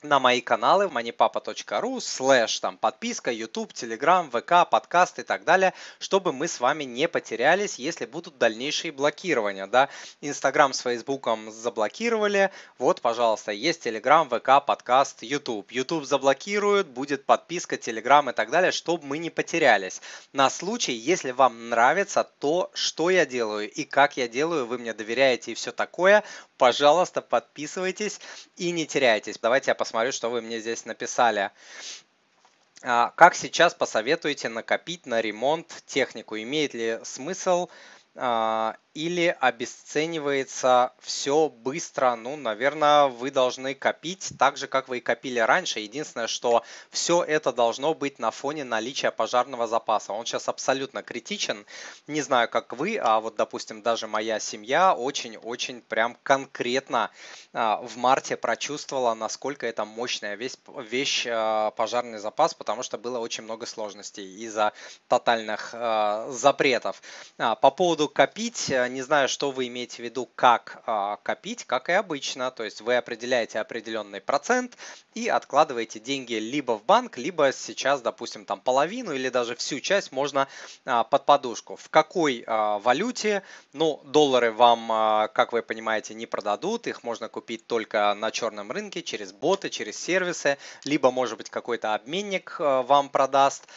на 0.03 0.19
мои 0.19 0.41
каналы 0.41 0.85
moneypapa.ru, 0.85 1.99
слэш 1.99 2.59
там 2.59 2.77
подписка, 2.77 3.31
YouTube, 3.31 3.71
Telegram, 3.73 4.29
ВК, 4.29 4.69
подкаст 4.69 5.19
и 5.19 5.23
так 5.23 5.43
далее, 5.43 5.73
чтобы 5.99 6.33
мы 6.33 6.47
с 6.47 6.59
вами 6.59 6.83
не 6.83 7.07
потерялись, 7.07 7.79
если 7.79 8.05
будут 8.05 8.37
дальнейшие 8.37 8.91
блокирования, 8.91 9.67
да. 9.67 9.89
Инстаграм 10.21 10.73
с 10.73 10.81
Фейсбуком 10.81 11.51
заблокировали, 11.51 12.51
вот, 12.77 13.01
пожалуйста, 13.01 13.51
есть 13.51 13.85
Telegram, 13.85 14.27
ВК, 14.27 14.65
подкаст, 14.65 15.23
YouTube. 15.23 15.71
YouTube 15.71 16.05
заблокируют, 16.05 16.87
будет 16.87 17.25
подписка, 17.25 17.75
Telegram 17.75 18.29
и 18.29 18.33
так 18.33 18.49
далее, 18.51 18.71
чтобы 18.71 19.05
мы 19.05 19.17
не 19.17 19.29
потерялись. 19.29 20.01
На 20.33 20.49
случай, 20.49 20.93
если 20.93 21.31
вам 21.31 21.69
нравится 21.69 22.23
то, 22.39 22.69
что 22.73 23.09
я 23.09 23.25
делаю 23.25 23.71
и 23.71 23.83
как 23.83 24.17
я 24.17 24.27
делаю, 24.27 24.65
вы 24.65 24.77
мне 24.77 24.93
доверяете 24.93 25.51
и 25.51 25.55
все 25.55 25.71
такое, 25.71 26.23
пожалуйста, 26.57 27.21
подписывайтесь 27.21 28.19
и 28.57 28.71
не 28.71 28.85
теряйтесь. 28.85 29.37
Давайте 29.41 29.71
я 29.71 29.75
посмотрю, 29.75 30.11
что 30.11 30.29
вы 30.29 30.41
мне 30.41 30.59
здесь 30.59 30.85
написали. 30.85 31.51
А, 32.83 33.11
как 33.15 33.35
сейчас 33.35 33.73
посоветуете 33.73 34.49
накопить 34.49 35.05
на 35.05 35.21
ремонт 35.21 35.83
технику? 35.85 36.37
Имеет 36.37 36.73
ли 36.73 36.99
смысл 37.03 37.69
а, 38.15 38.75
или 38.95 39.35
обесценивается 39.41 40.93
все 40.99 41.49
быстро. 41.49 42.15
Ну, 42.15 42.37
наверное, 42.37 43.07
вы 43.07 43.29
должны 43.29 43.75
копить 43.75 44.31
так 44.39 44.55
же, 44.55 44.67
как 44.67 44.87
вы 44.87 44.97
и 44.97 45.01
копили 45.01 45.39
раньше. 45.39 45.81
Единственное, 45.81 46.27
что 46.27 46.63
все 46.89 47.21
это 47.21 47.51
должно 47.51 47.93
быть 47.93 48.19
на 48.19 48.31
фоне 48.31 48.63
наличия 48.63 49.11
пожарного 49.11 49.67
запаса. 49.67 50.13
Он 50.13 50.25
сейчас 50.25 50.47
абсолютно 50.47 51.03
критичен. 51.03 51.65
Не 52.07 52.21
знаю, 52.21 52.47
как 52.49 52.71
вы, 52.71 52.97
а 52.97 53.19
вот, 53.19 53.35
допустим, 53.35 53.81
даже 53.81 54.07
моя 54.07 54.39
семья 54.39 54.93
очень-очень 54.93 55.81
прям 55.81 56.17
конкретно 56.23 57.11
а, 57.51 57.81
в 57.81 57.97
марте 57.97 58.37
прочувствовала, 58.37 59.13
насколько 59.13 59.67
это 59.67 59.83
мощная 59.83 60.35
вещь, 60.35 60.53
вещь 60.89 61.27
а, 61.29 61.71
пожарный 61.71 62.19
запас, 62.19 62.53
потому 62.53 62.81
что 62.81 62.97
было 62.97 63.19
очень 63.19 63.43
много 63.43 63.65
сложностей 63.65 64.25
из-за 64.45 64.71
тотальных 65.09 65.71
а, 65.73 66.29
запретов. 66.31 67.01
По 67.37 67.71
поводу 67.71 68.07
копить, 68.07 68.71
не 68.87 69.01
знаю, 69.01 69.29
что 69.29 69.51
вы 69.51 69.67
имеете 69.67 69.97
в 69.97 70.05
виду, 70.05 70.29
как 70.35 70.83
а, 70.85 71.17
копить, 71.23 71.65
как 71.65 71.89
и 71.89 71.93
обычно. 71.93 72.51
То 72.51 72.63
есть 72.63 72.81
вы 72.81 72.95
определяете 72.97 73.59
определенный 73.59 74.21
процент 74.21 74.77
и 75.13 75.29
откладываете 75.29 75.99
деньги 75.99 76.33
либо 76.33 76.77
в 76.77 76.83
банк, 76.83 77.17
либо 77.17 77.51
сейчас, 77.53 78.01
допустим, 78.01 78.45
там 78.45 78.59
половину 78.59 79.13
или 79.13 79.29
даже 79.29 79.55
всю 79.55 79.79
часть 79.79 80.11
можно 80.11 80.47
а, 80.85 81.03
под 81.03 81.25
подушку. 81.25 81.77
В 81.77 81.89
какой 81.89 82.43
а, 82.45 82.79
валюте? 82.79 83.43
Ну, 83.73 84.01
доллары 84.03 84.51
вам, 84.51 84.87
как 85.33 85.53
вы 85.53 85.61
понимаете, 85.61 86.13
не 86.13 86.25
продадут. 86.25 86.87
Их 86.87 87.03
можно 87.03 87.29
купить 87.29 87.67
только 87.67 88.13
на 88.13 88.31
черном 88.31 88.71
рынке, 88.71 89.01
через 89.03 89.31
боты, 89.31 89.69
через 89.69 89.97
сервисы. 89.97 90.57
Либо, 90.83 91.11
может 91.11 91.37
быть, 91.37 91.49
какой-то 91.49 91.93
обменник 91.93 92.55
вам 92.59 93.09
продаст. 93.09 93.67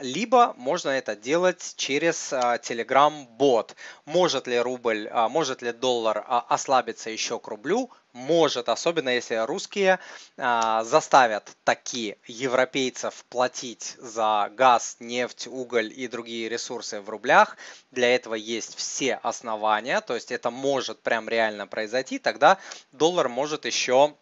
Либо 0.00 0.54
можно 0.56 0.90
это 0.90 1.16
делать 1.16 1.74
через 1.76 2.32
Telegram-бот. 2.32 3.74
Может 4.04 4.35
может 4.36 4.48
ли 4.48 4.58
рубль, 4.58 5.08
а, 5.12 5.30
может 5.30 5.62
ли 5.62 5.72
доллар 5.72 6.22
а, 6.26 6.44
ослабиться 6.50 7.08
еще 7.08 7.38
к 7.38 7.48
рублю? 7.48 7.90
Может, 8.12 8.68
особенно 8.68 9.08
если 9.08 9.36
русские 9.36 9.98
а, 10.36 10.84
заставят 10.84 11.56
такие 11.64 12.18
европейцев 12.26 13.24
платить 13.30 13.94
за 13.96 14.50
газ, 14.54 14.98
нефть, 15.00 15.46
уголь 15.46 15.90
и 15.90 16.06
другие 16.06 16.50
ресурсы 16.50 17.00
в 17.00 17.08
рублях. 17.08 17.56
Для 17.90 18.14
этого 18.14 18.34
есть 18.34 18.76
все 18.76 19.14
основания, 19.22 20.02
то 20.02 20.14
есть 20.14 20.30
это 20.30 20.50
может 20.50 21.00
прям 21.00 21.30
реально 21.30 21.66
произойти, 21.66 22.18
тогда 22.18 22.58
доллар 22.92 23.30
может 23.30 23.64
еще 23.64 24.16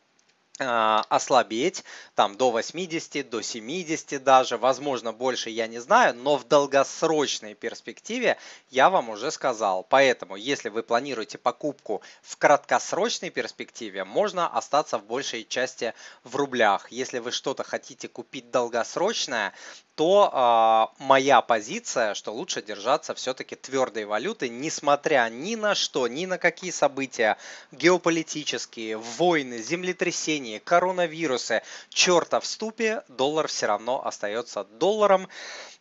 ослабеть 0.59 1.83
там 2.14 2.37
до 2.37 2.53
80, 2.53 3.29
до 3.29 3.43
70 3.43 4.23
даже, 4.23 4.57
возможно 4.57 5.12
больше 5.12 5.51
я 5.51 5.67
не 5.67 5.81
знаю, 5.81 6.14
но 6.14 6.37
в 6.37 6.47
долгосрочной 6.47 7.55
перспективе 7.55 8.38
я 8.71 8.88
вам 8.88 9.09
уже 9.09 9.33
сказал. 9.33 9.83
Поэтому, 9.83 10.37
если 10.37 10.69
вы 10.69 10.85
планируете 10.85 11.38
покупку 11.38 12.03
в 12.23 12.37
краткосрочной 12.37 13.31
перспективе, 13.31 14.05
можно 14.05 14.47
остаться 14.47 14.99
в 14.99 15.05
большей 15.07 15.45
части 15.45 15.93
в 16.23 16.37
рублях. 16.37 16.93
Если 16.93 17.19
вы 17.19 17.33
что-то 17.33 17.64
хотите 17.64 18.07
купить 18.07 18.53
долгосрочное, 18.53 19.53
то 19.95 20.90
э, 20.99 21.03
моя 21.05 21.40
позиция, 21.40 22.14
что 22.14 22.33
лучше 22.33 22.62
держаться 22.62 23.14
все-таки 23.14 23.55
твердой 23.55 24.07
валюты, 24.07 24.49
несмотря 24.49 25.29
ни 25.31 25.55
на 25.55 25.75
что, 25.75 26.09
ни 26.09 26.27
на 26.27 26.37
какие 26.37 26.73
события 26.73 27.37
геополитические, 27.71 28.97
войны, 28.97 29.59
землетрясения, 29.62 30.43
коронавирусы, 30.64 31.62
черта 31.88 32.40
в 32.40 32.46
ступе, 32.46 33.02
доллар 33.09 33.48
все 33.48 33.66
равно 33.66 34.04
остается 34.07 34.64
долларом 34.64 35.28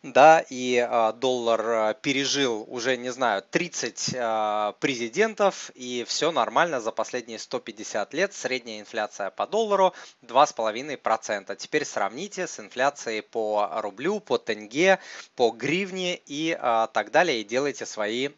да, 0.04 0.44
и 0.50 0.76
а, 0.76 1.12
доллар 1.12 1.60
а, 1.66 1.94
пережил 1.94 2.66
уже, 2.68 2.98
не 2.98 3.10
знаю, 3.10 3.42
30 3.50 4.14
а, 4.14 4.72
президентов, 4.72 5.70
и 5.74 6.04
все 6.06 6.30
нормально 6.30 6.82
за 6.82 6.92
последние 6.92 7.38
150 7.38 8.12
лет. 8.12 8.34
Средняя 8.34 8.80
инфляция 8.80 9.30
по 9.30 9.46
доллару 9.46 9.94
2,5%. 10.22 11.56
Теперь 11.56 11.86
сравните 11.86 12.46
с 12.46 12.60
инфляцией 12.60 13.22
по 13.22 13.70
рублю, 13.76 14.20
по 14.20 14.36
тенге, 14.36 14.98
по 15.36 15.50
гривне 15.50 16.20
и 16.26 16.54
так 16.92 17.10
далее, 17.10 17.40
и 17.40 17.44
делайте 17.44 17.86
свои 17.86 18.28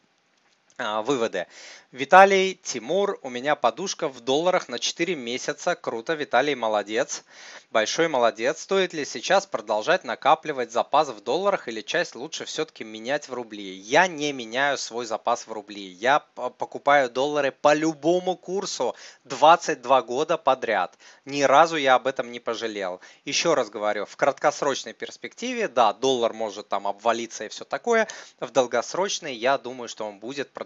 выводы. 0.78 1.46
Виталий, 1.92 2.54
Тимур, 2.62 3.18
у 3.22 3.30
меня 3.30 3.54
подушка 3.56 4.08
в 4.08 4.20
долларах 4.20 4.68
на 4.68 4.78
4 4.78 5.14
месяца. 5.14 5.74
Круто, 5.74 6.12
Виталий, 6.12 6.54
молодец. 6.54 7.24
Большой 7.70 8.08
молодец. 8.08 8.60
Стоит 8.60 8.92
ли 8.92 9.06
сейчас 9.06 9.46
продолжать 9.46 10.04
накапливать 10.04 10.72
запас 10.72 11.08
в 11.08 11.22
долларах 11.22 11.68
или 11.68 11.80
часть 11.80 12.14
лучше 12.14 12.44
все-таки 12.44 12.84
менять 12.84 13.28
в 13.28 13.34
рубли? 13.34 13.72
Я 13.72 14.06
не 14.08 14.32
меняю 14.32 14.76
свой 14.76 15.06
запас 15.06 15.46
в 15.46 15.52
рубли. 15.52 15.86
Я 15.86 16.20
покупаю 16.34 17.08
доллары 17.08 17.52
по 17.52 17.72
любому 17.72 18.36
курсу 18.36 18.94
22 19.24 20.02
года 20.02 20.36
подряд. 20.36 20.98
Ни 21.24 21.42
разу 21.42 21.76
я 21.76 21.94
об 21.94 22.06
этом 22.06 22.30
не 22.30 22.40
пожалел. 22.40 23.00
Еще 23.24 23.54
раз 23.54 23.70
говорю, 23.70 24.04
в 24.04 24.16
краткосрочной 24.16 24.92
перспективе, 24.92 25.68
да, 25.68 25.94
доллар 25.94 26.34
может 26.34 26.68
там 26.68 26.86
обвалиться 26.86 27.44
и 27.44 27.48
все 27.48 27.64
такое. 27.64 28.06
В 28.40 28.50
долгосрочной 28.50 29.34
я 29.34 29.56
думаю, 29.56 29.88
что 29.88 30.04
он 30.04 30.18
будет 30.18 30.50
продолжать 30.50 30.65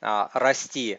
а, 0.00 0.30
расти. 0.34 0.98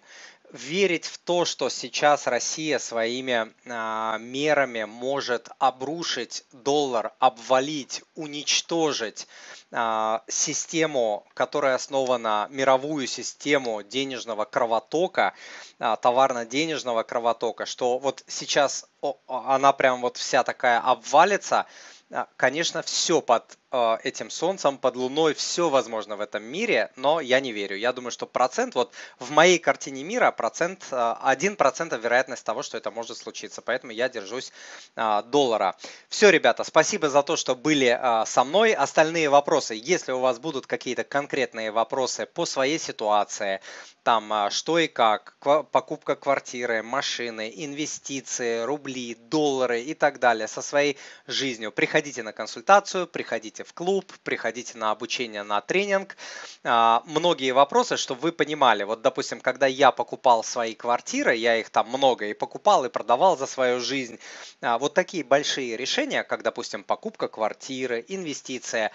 Верить 0.51 1.05
в 1.05 1.17
то, 1.17 1.43
что 1.43 1.69
сейчас 1.69 2.27
Россия 2.27 2.79
своими 2.79 3.51
а, 3.65 4.17
мерами 4.19 4.83
может 4.83 5.49
обрушить 5.59 6.45
доллар, 6.51 7.13
обвалить, 7.19 8.03
уничтожить 8.15 9.27
а, 9.71 10.23
систему, 10.27 11.25
которая 11.33 11.75
основана 11.75 12.47
мировую 12.49 13.07
систему 13.07 13.83
денежного 13.83 14.45
кровотока, 14.45 15.33
а, 15.79 15.95
товарно-денежного 15.97 17.03
кровотока, 17.03 17.65
что 17.65 17.97
вот 17.97 18.23
сейчас 18.27 18.87
она 19.27 19.73
прям 19.73 20.01
вот 20.01 20.15
вся 20.17 20.43
такая 20.43 20.79
обвалится, 20.79 21.65
а, 22.11 22.27
конечно, 22.37 22.83
все 22.83 23.21
под 23.21 23.57
этим 24.03 24.29
солнцем, 24.29 24.77
под 24.77 24.95
луной, 24.95 25.33
все 25.33 25.69
возможно 25.69 26.15
в 26.15 26.21
этом 26.21 26.43
мире, 26.43 26.91
но 26.95 27.19
я 27.19 27.39
не 27.39 27.51
верю. 27.51 27.75
Я 27.75 27.91
думаю, 27.93 28.11
что 28.11 28.25
процент, 28.25 28.75
вот 28.75 28.93
в 29.19 29.31
моей 29.31 29.59
картине 29.59 30.03
мира 30.03 30.31
процент, 30.31 30.85
э, 30.91 31.15
один 31.21 31.55
процент 31.55 31.93
вероятность 31.93 32.45
того, 32.45 32.63
что 32.63 32.77
это 32.77 32.91
может 32.91 33.17
случиться. 33.17 33.61
Поэтому 33.61 33.91
я 33.91 34.07
держусь 34.07 34.51
э, 34.95 35.23
доллара. 35.27 35.75
Все, 36.09 36.29
ребята, 36.29 36.63
спасибо 36.63 37.09
за 37.09 37.23
то, 37.23 37.35
что 37.35 37.55
были 37.55 37.99
со 38.25 38.43
мной. 38.43 38.73
Остальные 38.73 39.29
вопросы, 39.29 39.75
если 39.75 40.11
у 40.11 40.19
вас 40.19 40.39
будут 40.39 40.67
какие-то 40.67 41.03
конкретные 41.03 41.71
вопросы 41.71 42.25
по 42.25 42.45
своей 42.45 42.79
ситуации, 42.79 43.59
там 44.03 44.51
что 44.51 44.77
и 44.77 44.87
как, 44.87 45.35
покупка 45.71 46.15
квартиры, 46.15 46.83
машины, 46.83 47.51
инвестиции, 47.55 48.61
рубли, 48.61 49.15
доллары 49.15 49.81
и 49.81 49.93
так 49.95 50.19
далее 50.19 50.47
со 50.47 50.61
своей 50.61 50.97
жизнью, 51.25 51.71
приходите 51.71 52.21
на 52.21 52.31
консультацию, 52.31 53.07
приходите 53.07 53.54
в 53.63 53.73
клуб, 53.73 54.11
приходите 54.23 54.77
на 54.77 54.91
обучение, 54.91 55.43
на 55.43 55.61
тренинг. 55.61 56.17
А, 56.63 57.01
многие 57.05 57.51
вопросы, 57.51 57.97
чтобы 57.97 58.21
вы 58.21 58.31
понимали, 58.31 58.83
вот, 58.83 59.01
допустим, 59.01 59.39
когда 59.39 59.67
я 59.67 59.91
покупал 59.91 60.43
свои 60.43 60.75
квартиры, 60.75 61.35
я 61.35 61.57
их 61.57 61.69
там 61.69 61.87
много 61.89 62.25
и 62.25 62.33
покупал, 62.33 62.85
и 62.85 62.89
продавал 62.89 63.37
за 63.37 63.45
свою 63.45 63.79
жизнь, 63.79 64.19
а, 64.61 64.77
вот 64.77 64.93
такие 64.93 65.23
большие 65.23 65.77
решения, 65.77 66.23
как, 66.23 66.43
допустим, 66.43 66.83
покупка 66.83 67.27
квартиры, 67.27 68.03
инвестиция, 68.07 68.91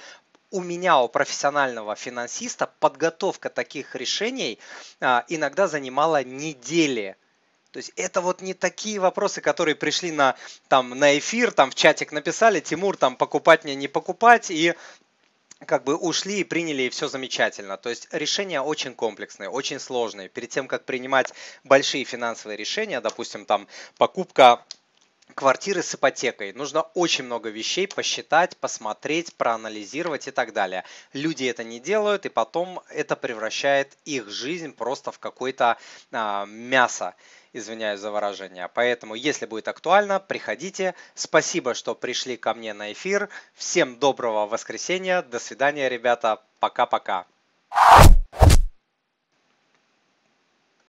у 0.50 0.60
меня, 0.60 1.00
у 1.00 1.08
профессионального 1.08 1.94
финансиста, 1.94 2.68
подготовка 2.80 3.50
таких 3.50 3.94
решений 3.94 4.58
а, 5.00 5.24
иногда 5.28 5.68
занимала 5.68 6.24
недели 6.24 7.16
То 7.72 7.76
есть 7.76 7.92
это 7.96 8.20
вот 8.20 8.40
не 8.40 8.54
такие 8.54 8.98
вопросы, 8.98 9.40
которые 9.40 9.76
пришли 9.76 10.10
на, 10.10 10.36
там, 10.68 10.90
на 10.90 11.18
эфир, 11.18 11.52
там 11.52 11.70
в 11.70 11.74
чатик 11.74 12.10
написали, 12.12 12.60
Тимур, 12.60 12.96
там 12.96 13.16
покупать 13.16 13.64
мне, 13.64 13.74
не 13.74 13.86
покупать, 13.86 14.50
и 14.50 14.74
как 15.66 15.84
бы 15.84 15.94
ушли 15.94 16.40
и 16.40 16.44
приняли, 16.44 16.84
и 16.84 16.90
все 16.90 17.06
замечательно. 17.08 17.76
То 17.76 17.90
есть 17.90 18.08
решения 18.12 18.60
очень 18.60 18.94
комплексные, 18.94 19.50
очень 19.50 19.78
сложные. 19.78 20.28
Перед 20.28 20.50
тем, 20.50 20.66
как 20.66 20.84
принимать 20.84 21.32
большие 21.64 22.04
финансовые 22.04 22.56
решения, 22.56 23.00
допустим, 23.00 23.44
там 23.44 23.68
покупка 23.98 24.64
квартиры 25.34 25.82
с 25.82 25.94
ипотекой. 25.94 26.52
Нужно 26.52 26.82
очень 26.94 27.24
много 27.24 27.50
вещей 27.50 27.86
посчитать, 27.86 28.56
посмотреть, 28.56 29.34
проанализировать 29.34 30.28
и 30.28 30.30
так 30.30 30.52
далее. 30.52 30.84
Люди 31.12 31.44
это 31.44 31.62
не 31.62 31.78
делают, 31.78 32.26
и 32.26 32.30
потом 32.30 32.82
это 32.88 33.14
превращает 33.14 33.96
их 34.04 34.28
жизнь 34.28 34.72
просто 34.72 35.12
в 35.12 35.18
какое-то 35.18 35.78
а, 36.10 36.46
мясо 36.46 37.14
извиняюсь 37.52 38.00
за 38.00 38.10
выражение. 38.10 38.68
Поэтому, 38.72 39.14
если 39.14 39.46
будет 39.46 39.68
актуально, 39.68 40.20
приходите. 40.20 40.94
Спасибо, 41.14 41.74
что 41.74 41.94
пришли 41.94 42.36
ко 42.36 42.54
мне 42.54 42.72
на 42.72 42.92
эфир. 42.92 43.28
Всем 43.54 43.98
доброго 43.98 44.46
воскресенья. 44.46 45.22
До 45.22 45.38
свидания, 45.38 45.88
ребята. 45.88 46.42
Пока-пока. 46.60 47.26